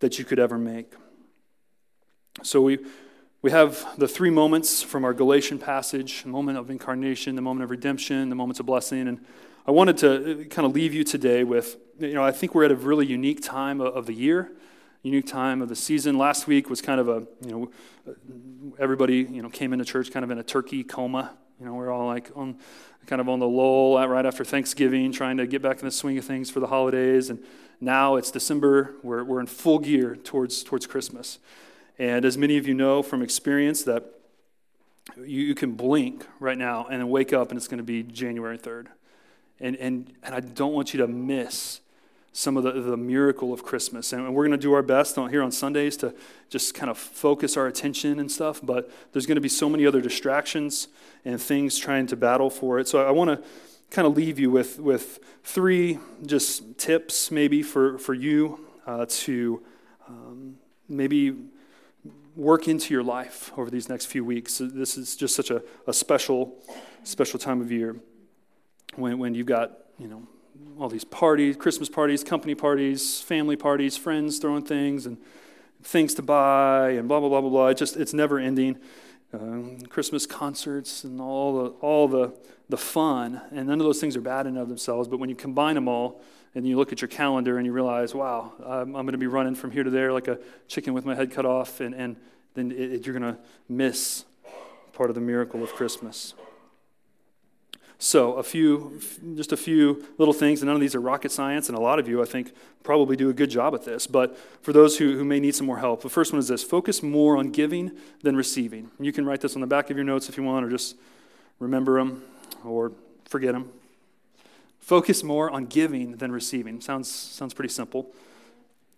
that 0.00 0.18
you 0.18 0.24
could 0.24 0.38
ever 0.38 0.58
make. 0.58 0.92
So 2.42 2.62
we, 2.62 2.78
we 3.42 3.50
have 3.50 3.86
the 3.98 4.08
three 4.08 4.30
moments 4.30 4.82
from 4.82 5.04
our 5.04 5.14
Galatian 5.14 5.58
passage 5.58 6.22
the 6.22 6.28
moment 6.28 6.58
of 6.58 6.70
incarnation, 6.70 7.34
the 7.34 7.42
moment 7.42 7.64
of 7.64 7.70
redemption, 7.70 8.28
the 8.28 8.36
moments 8.36 8.60
of 8.60 8.66
blessing. 8.66 9.08
And 9.08 9.24
I 9.66 9.70
wanted 9.70 9.98
to 9.98 10.42
uh, 10.42 10.44
kind 10.44 10.66
of 10.66 10.72
leave 10.72 10.94
you 10.94 11.04
today 11.04 11.44
with, 11.44 11.76
you 11.98 12.14
know, 12.14 12.24
I 12.24 12.32
think 12.32 12.54
we're 12.54 12.64
at 12.64 12.72
a 12.72 12.76
really 12.76 13.06
unique 13.06 13.42
time 13.42 13.80
of 13.80 14.06
the 14.06 14.14
year 14.14 14.52
unique 15.02 15.26
time 15.26 15.62
of 15.62 15.68
the 15.68 15.76
season. 15.76 16.18
Last 16.18 16.46
week 16.46 16.68
was 16.68 16.80
kind 16.80 17.00
of 17.00 17.08
a, 17.08 17.26
you 17.44 17.50
know, 17.50 18.14
everybody, 18.78 19.18
you 19.18 19.42
know, 19.42 19.48
came 19.48 19.72
into 19.72 19.84
church 19.84 20.10
kind 20.10 20.24
of 20.24 20.30
in 20.30 20.38
a 20.38 20.42
turkey 20.42 20.82
coma. 20.84 21.36
You 21.60 21.66
know, 21.66 21.74
we're 21.74 21.90
all 21.90 22.06
like 22.06 22.30
on, 22.34 22.58
kind 23.06 23.20
of 23.20 23.28
on 23.28 23.38
the 23.38 23.48
lull 23.48 24.06
right 24.06 24.26
after 24.26 24.44
Thanksgiving, 24.44 25.12
trying 25.12 25.36
to 25.38 25.46
get 25.46 25.62
back 25.62 25.78
in 25.78 25.84
the 25.84 25.90
swing 25.90 26.18
of 26.18 26.24
things 26.24 26.50
for 26.50 26.60
the 26.60 26.66
holidays. 26.66 27.30
And 27.30 27.42
now 27.80 28.16
it's 28.16 28.30
December. 28.30 28.94
We're, 29.02 29.24
we're 29.24 29.40
in 29.40 29.46
full 29.46 29.78
gear 29.78 30.16
towards, 30.16 30.62
towards 30.62 30.86
Christmas. 30.86 31.38
And 31.98 32.24
as 32.24 32.38
many 32.38 32.56
of 32.56 32.66
you 32.66 32.74
know 32.74 33.02
from 33.02 33.22
experience, 33.22 33.82
that 33.84 34.04
you, 35.16 35.42
you 35.42 35.54
can 35.54 35.72
blink 35.72 36.26
right 36.38 36.58
now 36.58 36.86
and 36.86 37.00
then 37.00 37.08
wake 37.08 37.32
up 37.32 37.50
and 37.50 37.58
it's 37.58 37.68
going 37.68 37.78
to 37.78 37.84
be 37.84 38.02
January 38.02 38.58
3rd. 38.58 38.86
And, 39.60 39.76
and, 39.76 40.12
and 40.22 40.34
I 40.34 40.40
don't 40.40 40.72
want 40.72 40.94
you 40.94 40.98
to 41.00 41.08
miss 41.08 41.80
some 42.32 42.56
of 42.56 42.62
the, 42.62 42.72
the 42.72 42.96
miracle 42.96 43.52
of 43.52 43.64
Christmas. 43.64 44.12
And 44.12 44.32
we're 44.32 44.46
going 44.46 44.58
to 44.58 44.62
do 44.62 44.72
our 44.72 44.82
best 44.82 45.16
here 45.16 45.42
on 45.42 45.50
Sundays 45.50 45.96
to 45.98 46.14
just 46.48 46.74
kind 46.74 46.88
of 46.88 46.96
focus 46.96 47.56
our 47.56 47.66
attention 47.66 48.20
and 48.20 48.30
stuff, 48.30 48.60
but 48.62 48.90
there's 49.12 49.26
going 49.26 49.36
to 49.36 49.40
be 49.40 49.48
so 49.48 49.68
many 49.68 49.84
other 49.86 50.00
distractions 50.00 50.86
and 51.24 51.40
things 51.40 51.78
trying 51.78 52.06
to 52.06 52.16
battle 52.16 52.50
for 52.50 52.78
it. 52.78 52.86
So 52.86 53.04
I 53.04 53.10
want 53.10 53.30
to 53.30 53.42
kind 53.90 54.06
of 54.06 54.16
leave 54.16 54.38
you 54.38 54.50
with, 54.50 54.78
with 54.78 55.18
three 55.42 55.98
just 56.24 56.78
tips 56.78 57.32
maybe 57.32 57.62
for, 57.62 57.98
for 57.98 58.14
you 58.14 58.64
uh, 58.86 59.06
to 59.08 59.62
um, 60.06 60.58
maybe 60.88 61.34
work 62.38 62.68
into 62.68 62.94
your 62.94 63.02
life 63.02 63.50
over 63.58 63.68
these 63.68 63.88
next 63.88 64.06
few 64.06 64.24
weeks. 64.24 64.58
This 64.62 64.96
is 64.96 65.16
just 65.16 65.34
such 65.34 65.50
a, 65.50 65.60
a 65.88 65.92
special, 65.92 66.56
special 67.02 67.38
time 67.38 67.60
of 67.60 67.72
year 67.72 67.96
when, 68.94 69.18
when 69.18 69.34
you've 69.34 69.48
got, 69.48 69.72
you 69.98 70.06
know, 70.06 70.22
all 70.78 70.88
these 70.88 71.04
parties, 71.04 71.56
Christmas 71.56 71.88
parties, 71.88 72.22
company 72.22 72.54
parties, 72.54 73.20
family 73.20 73.56
parties, 73.56 73.96
friends 73.96 74.38
throwing 74.38 74.62
things 74.62 75.04
and 75.04 75.18
things 75.82 76.14
to 76.14 76.22
buy 76.22 76.90
and 76.90 77.08
blah 77.08 77.18
blah 77.18 77.28
blah 77.28 77.40
blah 77.40 77.50
blah. 77.50 77.66
It 77.68 77.76
just 77.76 77.96
it's 77.96 78.14
never 78.14 78.38
ending. 78.38 78.78
Um, 79.32 79.80
Christmas 79.90 80.24
concerts 80.24 81.04
and 81.04 81.20
all 81.20 81.62
the 81.62 81.70
all 81.80 82.08
the 82.08 82.32
the 82.68 82.78
fun, 82.78 83.40
and 83.50 83.66
none 83.66 83.80
of 83.80 83.84
those 83.84 84.00
things 84.00 84.16
are 84.16 84.20
bad 84.20 84.46
in 84.46 84.54
and 84.54 84.62
of 84.62 84.68
themselves. 84.68 85.08
But 85.08 85.18
when 85.18 85.28
you 85.28 85.36
combine 85.36 85.74
them 85.74 85.88
all, 85.88 86.22
and 86.54 86.66
you 86.66 86.76
look 86.76 86.92
at 86.92 87.00
your 87.00 87.08
calendar 87.08 87.58
and 87.58 87.66
you 87.66 87.72
realize, 87.72 88.14
wow, 88.14 88.52
I'm, 88.64 88.96
I'm 88.96 89.04
going 89.04 89.12
to 89.12 89.18
be 89.18 89.26
running 89.26 89.54
from 89.54 89.70
here 89.70 89.84
to 89.84 89.90
there 89.90 90.12
like 90.12 90.28
a 90.28 90.38
chicken 90.66 90.94
with 90.94 91.04
my 91.04 91.14
head 91.14 91.30
cut 91.30 91.46
off, 91.46 91.80
and 91.80 91.94
and 91.94 92.16
then 92.54 92.72
it, 92.72 92.92
it, 92.92 93.06
you're 93.06 93.18
going 93.18 93.34
to 93.34 93.40
miss 93.68 94.24
part 94.92 95.10
of 95.10 95.14
the 95.14 95.20
miracle 95.20 95.62
of 95.62 95.72
Christmas. 95.74 96.34
So, 98.00 98.34
a 98.34 98.44
few, 98.44 99.00
just 99.34 99.50
a 99.50 99.56
few 99.56 100.06
little 100.18 100.34
things, 100.34 100.60
and 100.60 100.68
none 100.68 100.76
of 100.76 100.80
these 100.80 100.94
are 100.94 101.00
rocket 101.00 101.32
science, 101.32 101.68
and 101.68 101.76
a 101.76 101.80
lot 101.80 101.98
of 101.98 102.06
you, 102.08 102.22
I 102.22 102.26
think, 102.26 102.52
probably 102.84 103.16
do 103.16 103.28
a 103.28 103.32
good 103.32 103.50
job 103.50 103.74
at 103.74 103.84
this. 103.84 104.06
But 104.06 104.38
for 104.62 104.72
those 104.72 104.98
who, 104.98 105.16
who 105.16 105.24
may 105.24 105.40
need 105.40 105.56
some 105.56 105.66
more 105.66 105.78
help, 105.78 106.02
the 106.02 106.08
first 106.08 106.32
one 106.32 106.38
is 106.38 106.46
this 106.46 106.62
focus 106.62 107.02
more 107.02 107.36
on 107.36 107.50
giving 107.50 107.90
than 108.22 108.36
receiving. 108.36 108.92
You 109.00 109.12
can 109.12 109.26
write 109.26 109.40
this 109.40 109.56
on 109.56 109.60
the 109.60 109.66
back 109.66 109.90
of 109.90 109.96
your 109.96 110.04
notes 110.04 110.28
if 110.28 110.36
you 110.36 110.44
want, 110.44 110.64
or 110.64 110.70
just 110.70 110.94
remember 111.58 111.98
them 111.98 112.22
or 112.64 112.92
forget 113.24 113.52
them. 113.52 113.72
Focus 114.88 115.22
more 115.22 115.50
on 115.50 115.66
giving 115.66 116.12
than 116.12 116.32
receiving. 116.32 116.80
Sounds, 116.80 117.10
sounds 117.10 117.52
pretty 117.52 117.68
simple. 117.68 118.10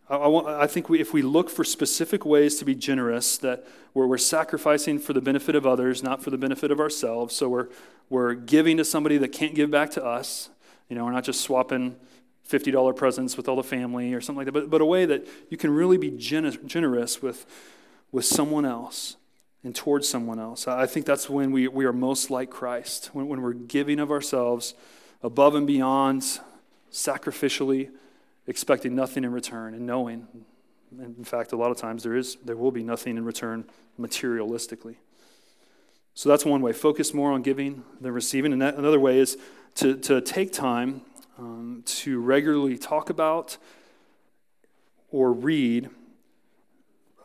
I, 0.09 0.19
I, 0.19 0.63
I 0.63 0.67
think 0.69 0.89
we, 0.89 1.01
if 1.01 1.13
we 1.13 1.21
look 1.21 1.51
for 1.51 1.65
specific 1.65 2.25
ways 2.25 2.61
to 2.61 2.65
be 2.65 2.77
generous, 2.77 3.37
that 3.39 3.67
where 3.93 4.07
we're 4.07 4.17
sacrificing 4.17 5.01
for 5.01 5.15
the 5.15 5.21
benefit 5.21 5.57
of 5.57 5.67
others, 5.67 6.01
not 6.01 6.23
for 6.23 6.31
the 6.31 6.39
benefit 6.39 6.71
of 6.71 6.79
ourselves, 6.79 7.35
so 7.35 7.49
we're, 7.49 7.67
we're 8.09 8.35
giving 8.35 8.77
to 8.77 8.85
somebody 8.85 9.19
that 9.19 9.33
can't 9.33 9.57
give 9.57 9.69
back 9.73 9.91
to 9.91 10.05
us. 10.05 10.51
You 10.89 10.95
know, 10.95 11.05
we're 11.05 11.11
not 11.11 11.25
just 11.25 11.41
swapping 11.41 11.97
$50 12.49 12.95
presents 12.95 13.37
with 13.37 13.49
all 13.49 13.57
the 13.57 13.65
family 13.65 14.15
or 14.15 14.21
something 14.21 14.37
like 14.37 14.47
that, 14.47 14.53
but, 14.53 14.71
but 14.71 14.81
a 14.81 14.87
way 14.87 15.07
that 15.07 15.27
you 15.49 15.57
can 15.57 15.73
really 15.73 15.99
be 15.99 16.13
generous 16.13 17.21
with, 17.21 17.47
with 18.13 18.25
someone 18.25 18.65
else 18.65 19.17
and 19.65 19.75
towards 19.75 20.09
someone 20.09 20.39
else. 20.39 20.69
I 20.69 20.87
think 20.87 21.05
that's 21.05 21.29
when 21.29 21.51
we, 21.51 21.67
we 21.67 21.85
are 21.85 21.93
most 21.93 22.31
like 22.31 22.49
Christ, 22.49 23.11
when, 23.13 23.27
when 23.27 23.43
we're 23.43 23.55
giving 23.55 23.99
of 23.99 24.13
ourselves 24.13 24.75
above 25.23 25.55
and 25.55 25.67
beyond, 25.67 26.41
sacrificially 26.91 27.91
expecting 28.47 28.95
nothing 28.95 29.25
in 29.25 29.33
return 29.33 29.75
and 29.75 29.87
knowing, 29.87 30.27
in 30.99 31.25
fact, 31.25 31.53
a 31.53 31.57
lot 31.57 31.71
of 31.71 31.77
times 31.77 32.03
there 32.03 32.17
is 32.17 32.37
there 32.45 32.57
will 32.57 32.73
be 32.73 32.83
nothing 32.83 33.17
in 33.17 33.25
return 33.25 33.65
materialistically. 33.99 34.97
So 36.15 36.29
that's 36.29 36.45
one 36.45 36.61
way. 36.61 36.73
Focus 36.73 37.15
more 37.15 37.33
on 37.33 37.43
giving 37.43 37.85
than 38.01 38.13
receiving. 38.13 38.53
And 38.53 38.61
that, 38.61 38.75
another 38.75 38.99
way 38.99 39.19
is 39.19 39.39
to, 39.77 39.97
to 39.99 40.21
take 40.21 40.53
time 40.53 41.03
um, 41.39 41.83
to 41.87 42.21
regularly 42.21 42.77
talk 42.77 43.09
about 43.09 43.57
or 45.11 45.33
read 45.33 45.89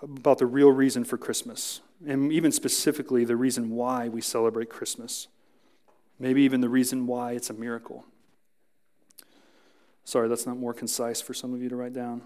about 0.02 0.38
the 0.38 0.46
real 0.46 0.72
reason 0.72 1.04
for 1.04 1.18
Christmas, 1.18 1.82
and 2.06 2.32
even 2.32 2.52
specifically 2.52 3.26
the 3.26 3.36
reason 3.36 3.72
why 3.72 4.08
we 4.08 4.22
celebrate 4.22 4.70
Christmas. 4.70 5.28
Maybe 6.20 6.44
even 6.44 6.62
the 6.62 6.70
reason 6.70 7.08
why 7.08 7.34
it's 7.34 7.50
a 7.50 7.54
miracle. 7.54 8.06
Sorry, 10.04 10.30
that's 10.30 10.46
not 10.46 10.58
more 10.58 10.74
concise 10.74 11.20
for 11.20 11.34
some 11.34 11.54
of 11.54 11.62
you 11.62 11.70
to 11.70 11.76
write 11.76 11.94
down. 11.94 12.22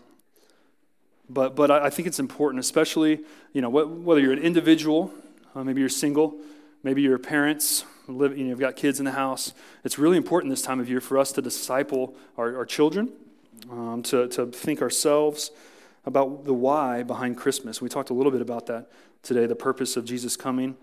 But, 1.30 1.56
but 1.56 1.70
I 1.70 1.90
think 1.90 2.08
it's 2.08 2.20
important, 2.20 2.60
especially, 2.60 3.22
you 3.54 3.62
know, 3.62 3.70
whether 3.70 4.20
you're 4.20 4.34
an 4.34 4.40
individual, 4.40 5.12
uh, 5.56 5.64
maybe 5.64 5.80
you're 5.80 5.90
single, 5.90 6.36
maybe 6.84 7.02
you're 7.02 7.20
parents, 7.20 7.86
live, 8.08 8.38
you 8.38 8.46
know, 8.46 8.50
you've 8.50 8.60
got 8.60 8.76
kids 8.76 9.00
in 9.00 9.06
the 9.06 9.12
house. 9.12 9.54
It's 9.84 10.00
really 10.00 10.18
important 10.18 10.52
this 10.52 10.64
time 10.64 10.80
of 10.80 10.90
year 10.90 11.02
for 11.02 11.18
us 11.18 11.32
to 11.34 11.42
disciple 11.42 12.16
our, 12.38 12.58
our 12.58 12.66
children, 12.66 13.12
um, 13.70 14.02
to, 14.04 14.28
to 14.30 14.48
think 14.48 14.82
ourselves 14.82 15.52
about 16.06 16.46
the 16.46 16.54
why 16.54 17.04
behind 17.04 17.38
Christmas. 17.38 17.82
We 17.82 17.90
talked 17.90 18.10
a 18.10 18.14
little 18.14 18.32
bit 18.32 18.42
about 18.42 18.66
that 18.66 18.90
today, 19.22 19.46
the 19.46 19.56
purpose 19.56 19.96
of 19.96 20.06
Jesus 20.06 20.36
coming. 20.36 20.78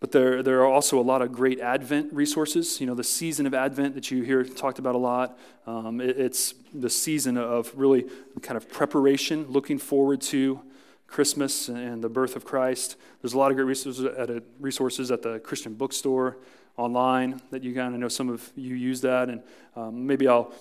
But 0.00 0.12
there, 0.12 0.42
there 0.42 0.60
are 0.60 0.66
also 0.66 1.00
a 1.00 1.02
lot 1.02 1.22
of 1.22 1.32
great 1.32 1.58
Advent 1.58 2.12
resources. 2.12 2.80
You 2.80 2.86
know, 2.86 2.94
the 2.94 3.04
season 3.04 3.46
of 3.46 3.54
Advent 3.54 3.94
that 3.94 4.10
you 4.10 4.22
hear 4.22 4.44
talked 4.44 4.78
about 4.78 4.94
a 4.94 4.98
lot. 4.98 5.38
Um, 5.66 6.00
it, 6.00 6.18
it's 6.18 6.54
the 6.72 6.90
season 6.90 7.36
of 7.36 7.72
really 7.74 8.06
kind 8.42 8.56
of 8.56 8.70
preparation, 8.70 9.46
looking 9.48 9.78
forward 9.78 10.20
to 10.22 10.60
Christmas 11.08 11.68
and 11.68 12.04
the 12.04 12.08
birth 12.08 12.36
of 12.36 12.44
Christ. 12.44 12.96
There's 13.22 13.34
a 13.34 13.38
lot 13.38 13.50
of 13.50 13.56
great 13.56 13.66
resources 13.66 14.04
at, 14.04 14.30
a, 14.30 14.42
resources 14.60 15.10
at 15.10 15.22
the 15.22 15.40
Christian 15.40 15.74
bookstore, 15.74 16.36
online 16.76 17.42
that 17.50 17.64
you 17.64 17.74
kind 17.74 17.92
of 17.92 18.00
know 18.00 18.08
some 18.08 18.28
of 18.28 18.50
you 18.54 18.76
use 18.76 19.00
that. 19.00 19.28
And 19.28 19.42
um, 19.74 20.06
maybe 20.06 20.28
I'll 20.28 20.52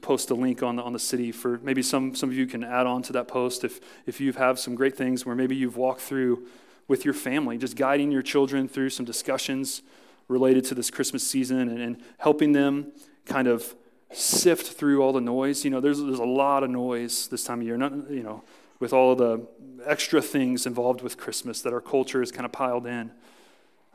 post 0.00 0.30
a 0.30 0.34
link 0.34 0.62
on 0.62 0.76
the, 0.76 0.82
on 0.82 0.92
the 0.92 0.98
city 0.98 1.32
for 1.32 1.58
maybe 1.62 1.82
some, 1.82 2.14
some 2.14 2.28
of 2.28 2.36
you 2.36 2.46
can 2.46 2.62
add 2.62 2.86
on 2.86 3.02
to 3.02 3.12
that 3.14 3.28
post 3.28 3.64
if, 3.64 3.80
if 4.06 4.20
you 4.20 4.32
have 4.32 4.58
some 4.58 4.74
great 4.74 4.96
things 4.96 5.24
where 5.24 5.34
maybe 5.34 5.56
you've 5.56 5.76
walked 5.76 6.00
through 6.00 6.46
with 6.88 7.04
your 7.04 7.14
family, 7.14 7.58
just 7.58 7.76
guiding 7.76 8.10
your 8.10 8.22
children 8.22 8.68
through 8.68 8.90
some 8.90 9.04
discussions 9.04 9.82
related 10.28 10.64
to 10.64 10.74
this 10.74 10.90
Christmas 10.90 11.26
season 11.26 11.68
and, 11.68 11.80
and 11.80 12.02
helping 12.18 12.52
them 12.52 12.92
kind 13.26 13.48
of 13.48 13.74
sift 14.12 14.66
through 14.66 15.02
all 15.02 15.12
the 15.12 15.20
noise. 15.20 15.64
You 15.64 15.70
know, 15.70 15.80
there's, 15.80 16.00
there's 16.00 16.18
a 16.18 16.24
lot 16.24 16.62
of 16.62 16.70
noise 16.70 17.28
this 17.28 17.44
time 17.44 17.60
of 17.60 17.66
year, 17.66 17.76
not, 17.76 18.10
you 18.10 18.22
know, 18.22 18.42
with 18.80 18.92
all 18.92 19.14
the 19.14 19.46
extra 19.86 20.20
things 20.20 20.66
involved 20.66 21.02
with 21.02 21.16
Christmas 21.16 21.62
that 21.62 21.72
our 21.72 21.80
culture 21.80 22.20
has 22.20 22.30
kind 22.30 22.44
of 22.44 22.52
piled 22.52 22.86
in. 22.86 23.10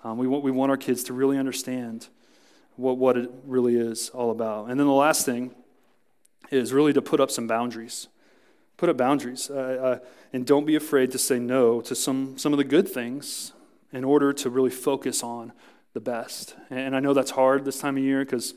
Um, 0.04 0.18
we, 0.18 0.28
want, 0.28 0.44
we 0.44 0.52
want 0.52 0.72
our 0.72 0.78
kids 0.78 1.04
to 1.06 1.14
really 1.14 1.38
understand 1.38 2.08
what, 2.76 2.98
what 2.98 3.18
it 3.18 3.30
really 3.46 3.76
is 3.76 4.10
all 4.10 4.32
about. 4.32 4.70
And 4.70 4.80
then 4.80 4.88
the 4.88 4.94
last 4.94 5.26
thing 5.26 5.54
is 6.50 6.74
really 6.74 6.94
to 6.94 7.02
put 7.02 7.20
up 7.20 7.30
some 7.30 7.48
boundaries. 7.48 8.08
Put 8.80 8.88
up 8.88 8.96
boundaries. 8.96 9.50
Uh, 9.50 9.56
uh, 9.56 10.08
and 10.32 10.46
don't 10.46 10.66
be 10.66 10.78
afraid 10.78 11.12
to 11.12 11.18
say 11.18 11.38
no 11.38 11.82
to 11.82 11.94
some, 11.94 12.38
some 12.38 12.54
of 12.54 12.58
the 12.58 12.64
good 12.64 12.88
things 12.88 13.52
in 13.92 14.06
order 14.06 14.32
to 14.32 14.50
really 14.50 14.70
focus 14.70 15.22
on 15.22 15.52
the 15.92 16.00
best. 16.00 16.56
And 16.70 16.96
I 16.96 17.02
know 17.02 17.14
that's 17.14 17.32
hard 17.32 17.66
this 17.66 17.78
time 17.78 17.98
of 17.98 18.04
year 18.04 18.24
because, 18.24 18.54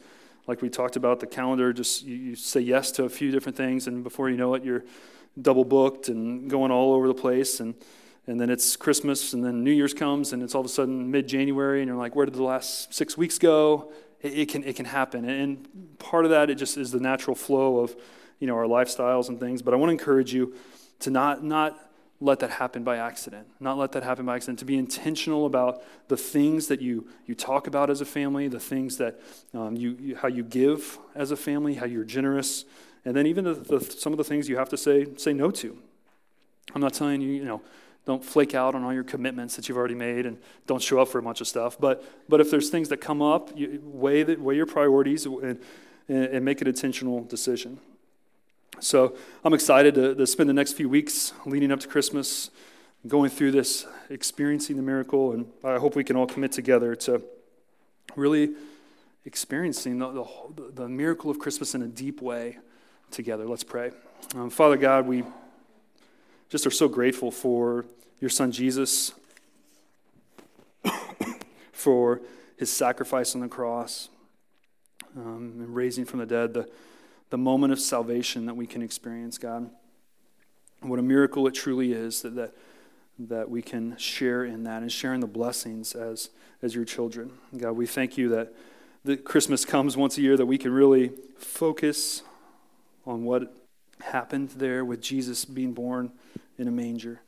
like 0.46 0.62
we 0.62 0.68
talked 0.68 0.94
about, 0.94 1.18
the 1.18 1.26
calendar 1.26 1.72
just 1.72 2.04
you, 2.04 2.14
you, 2.14 2.36
say 2.36 2.60
yes 2.60 2.92
to 2.92 3.02
a 3.02 3.08
few 3.08 3.32
different 3.32 3.56
things, 3.56 3.88
and 3.88 4.04
before 4.04 4.30
you 4.30 4.36
know 4.36 4.54
it, 4.54 4.62
you're 4.62 4.84
double 5.40 5.64
booked 5.64 6.08
and 6.08 6.48
going 6.48 6.70
all 6.70 6.94
over 6.94 7.08
the 7.08 7.14
place. 7.14 7.58
And, 7.58 7.74
and 8.28 8.40
then 8.40 8.48
it's 8.48 8.76
Christmas, 8.76 9.32
and 9.32 9.44
then 9.44 9.64
New 9.64 9.72
Year's 9.72 9.92
comes, 9.92 10.32
and 10.32 10.40
it's 10.40 10.54
all 10.54 10.60
of 10.60 10.66
a 10.66 10.68
sudden 10.68 11.10
mid 11.10 11.26
January, 11.26 11.80
and 11.80 11.88
you're 11.88 11.98
like, 11.98 12.14
where 12.14 12.26
did 12.26 12.36
the 12.36 12.44
last 12.44 12.94
six 12.94 13.16
weeks 13.16 13.40
go? 13.40 13.92
It, 14.20 14.38
it, 14.38 14.48
can, 14.50 14.62
it 14.62 14.76
can 14.76 14.86
happen. 14.86 15.28
And 15.28 15.98
part 15.98 16.24
of 16.24 16.30
that, 16.30 16.48
it 16.48 16.54
just 16.54 16.76
is 16.76 16.92
the 16.92 17.00
natural 17.00 17.34
flow 17.34 17.78
of 17.78 17.96
you 18.42 18.48
know, 18.48 18.56
our 18.56 18.66
lifestyles 18.66 19.28
and 19.28 19.38
things. 19.38 19.62
But 19.62 19.72
I 19.72 19.76
want 19.76 19.90
to 19.90 19.92
encourage 19.92 20.34
you 20.34 20.52
to 20.98 21.10
not, 21.10 21.44
not 21.44 21.78
let 22.20 22.40
that 22.40 22.50
happen 22.50 22.82
by 22.82 22.96
accident. 22.96 23.46
Not 23.60 23.78
let 23.78 23.92
that 23.92 24.02
happen 24.02 24.26
by 24.26 24.34
accident. 24.34 24.58
To 24.58 24.64
be 24.64 24.76
intentional 24.76 25.46
about 25.46 25.80
the 26.08 26.16
things 26.16 26.66
that 26.66 26.80
you, 26.80 27.06
you 27.24 27.36
talk 27.36 27.68
about 27.68 27.88
as 27.88 28.00
a 28.00 28.04
family, 28.04 28.48
the 28.48 28.58
things 28.58 28.96
that 28.96 29.20
um, 29.54 29.76
you, 29.76 29.96
you, 30.00 30.16
how 30.16 30.26
you 30.26 30.42
give 30.42 30.98
as 31.14 31.30
a 31.30 31.36
family, 31.36 31.74
how 31.74 31.86
you're 31.86 32.02
generous, 32.02 32.64
and 33.04 33.14
then 33.14 33.28
even 33.28 33.44
the, 33.44 33.54
the, 33.54 33.80
some 33.80 34.12
of 34.12 34.16
the 34.16 34.24
things 34.24 34.48
you 34.48 34.56
have 34.56 34.68
to 34.70 34.76
say, 34.76 35.06
say 35.16 35.32
no 35.32 35.52
to. 35.52 35.78
I'm 36.74 36.80
not 36.80 36.94
telling 36.94 37.20
you, 37.20 37.30
you 37.30 37.44
know, 37.44 37.62
don't 38.06 38.24
flake 38.24 38.56
out 38.56 38.74
on 38.74 38.82
all 38.82 38.92
your 38.92 39.04
commitments 39.04 39.54
that 39.54 39.68
you've 39.68 39.78
already 39.78 39.94
made 39.94 40.26
and 40.26 40.36
don't 40.66 40.82
show 40.82 40.98
up 40.98 41.06
for 41.06 41.18
a 41.18 41.22
bunch 41.22 41.40
of 41.40 41.46
stuff. 41.46 41.78
But, 41.78 42.04
but 42.28 42.40
if 42.40 42.50
there's 42.50 42.70
things 42.70 42.88
that 42.88 42.96
come 42.96 43.22
up, 43.22 43.56
you, 43.56 43.80
weigh, 43.84 44.24
the, 44.24 44.34
weigh 44.34 44.56
your 44.56 44.66
priorities 44.66 45.26
and, 45.26 45.60
and 46.08 46.44
make 46.44 46.60
an 46.60 46.66
intentional 46.66 47.22
decision. 47.22 47.78
So 48.80 49.16
I'm 49.44 49.54
excited 49.54 49.94
to, 49.94 50.14
to, 50.14 50.26
spend 50.26 50.48
the 50.48 50.54
next 50.54 50.72
few 50.72 50.88
weeks 50.88 51.32
leading 51.46 51.70
up 51.70 51.80
to 51.80 51.88
Christmas, 51.88 52.50
going 53.06 53.30
through 53.30 53.52
this, 53.52 53.86
experiencing 54.10 54.76
the 54.76 54.82
miracle, 54.82 55.32
and 55.32 55.46
I 55.62 55.78
hope 55.78 55.94
we 55.94 56.04
can 56.04 56.16
all 56.16 56.26
commit 56.26 56.52
together 56.52 56.94
to 56.96 57.22
really 58.16 58.54
experiencing 59.24 59.98
the, 59.98 60.10
the, 60.10 60.72
the 60.74 60.88
miracle 60.88 61.30
of 61.30 61.38
Christmas 61.38 61.74
in 61.74 61.82
a 61.82 61.86
deep 61.86 62.20
way 62.20 62.58
together. 63.10 63.46
Let's 63.46 63.64
pray. 63.64 63.92
Um, 64.34 64.50
Father 64.50 64.76
God, 64.76 65.06
we 65.06 65.22
just 66.48 66.66
are 66.66 66.70
so 66.70 66.88
grateful 66.88 67.30
for 67.30 67.84
your 68.20 68.30
son 68.30 68.52
Jesus, 68.52 69.12
for 71.72 72.20
his 72.56 72.72
sacrifice 72.72 73.34
on 73.34 73.40
the 73.40 73.48
cross 73.48 74.08
um, 75.16 75.54
and 75.58 75.74
raising 75.74 76.04
from 76.04 76.20
the 76.20 76.26
dead. 76.26 76.54
The, 76.54 76.68
the 77.32 77.38
moment 77.38 77.72
of 77.72 77.80
salvation 77.80 78.44
that 78.44 78.54
we 78.54 78.66
can 78.66 78.82
experience, 78.82 79.38
God. 79.38 79.70
What 80.82 80.98
a 80.98 81.02
miracle 81.02 81.46
it 81.46 81.54
truly 81.54 81.94
is 81.94 82.20
that, 82.20 82.34
that, 82.34 82.52
that 83.20 83.48
we 83.48 83.62
can 83.62 83.96
share 83.96 84.44
in 84.44 84.64
that 84.64 84.82
and 84.82 84.92
share 84.92 85.14
in 85.14 85.20
the 85.20 85.26
blessings 85.26 85.94
as, 85.94 86.28
as 86.60 86.74
your 86.74 86.84
children. 86.84 87.32
God, 87.56 87.72
we 87.72 87.86
thank 87.86 88.18
you 88.18 88.28
that, 88.28 88.52
that 89.06 89.24
Christmas 89.24 89.64
comes 89.64 89.96
once 89.96 90.18
a 90.18 90.20
year, 90.20 90.36
that 90.36 90.44
we 90.44 90.58
can 90.58 90.72
really 90.72 91.10
focus 91.38 92.22
on 93.06 93.24
what 93.24 93.56
happened 94.02 94.50
there 94.50 94.84
with 94.84 95.00
Jesus 95.00 95.46
being 95.46 95.72
born 95.72 96.12
in 96.58 96.68
a 96.68 96.70
manger. 96.70 97.22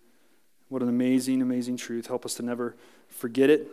What 0.69 0.83
an 0.83 0.91
amazing, 0.91 1.41
amazing 1.41 1.79
truth. 1.79 2.09
Help 2.09 2.27
us 2.27 2.35
to 2.35 2.43
never 2.43 2.77
forget 3.09 3.49
it. 3.49 3.69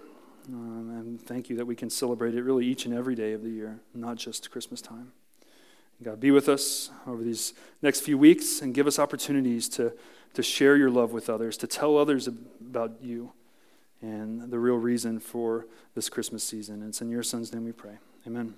Um, 0.47 0.91
and 0.97 1.21
thank 1.21 1.49
you 1.49 1.57
that 1.57 1.65
we 1.65 1.75
can 1.75 1.89
celebrate 1.89 2.35
it 2.35 2.41
really 2.41 2.65
each 2.65 2.85
and 2.85 2.93
every 2.93 3.15
day 3.15 3.33
of 3.33 3.43
the 3.43 3.49
year, 3.49 3.81
not 3.93 4.15
just 4.15 4.49
Christmas 4.49 4.81
time. 4.81 5.11
God, 6.03 6.19
be 6.19 6.31
with 6.31 6.49
us 6.49 6.89
over 7.05 7.23
these 7.23 7.53
next 7.81 8.01
few 8.01 8.17
weeks 8.17 8.61
and 8.61 8.73
give 8.73 8.87
us 8.87 8.97
opportunities 8.97 9.69
to, 9.69 9.93
to 10.33 10.41
share 10.41 10.75
your 10.75 10.89
love 10.89 11.11
with 11.11 11.29
others, 11.29 11.57
to 11.57 11.67
tell 11.67 11.97
others 11.97 12.27
about 12.27 12.93
you 13.01 13.33
and 14.01 14.49
the 14.49 14.57
real 14.57 14.77
reason 14.77 15.19
for 15.19 15.67
this 15.93 16.09
Christmas 16.09 16.43
season. 16.43 16.81
And 16.81 16.89
it's 16.89 17.01
in 17.01 17.09
your 17.09 17.23
son's 17.23 17.53
name 17.53 17.65
we 17.65 17.71
pray. 17.71 17.97
Amen. 18.25 18.55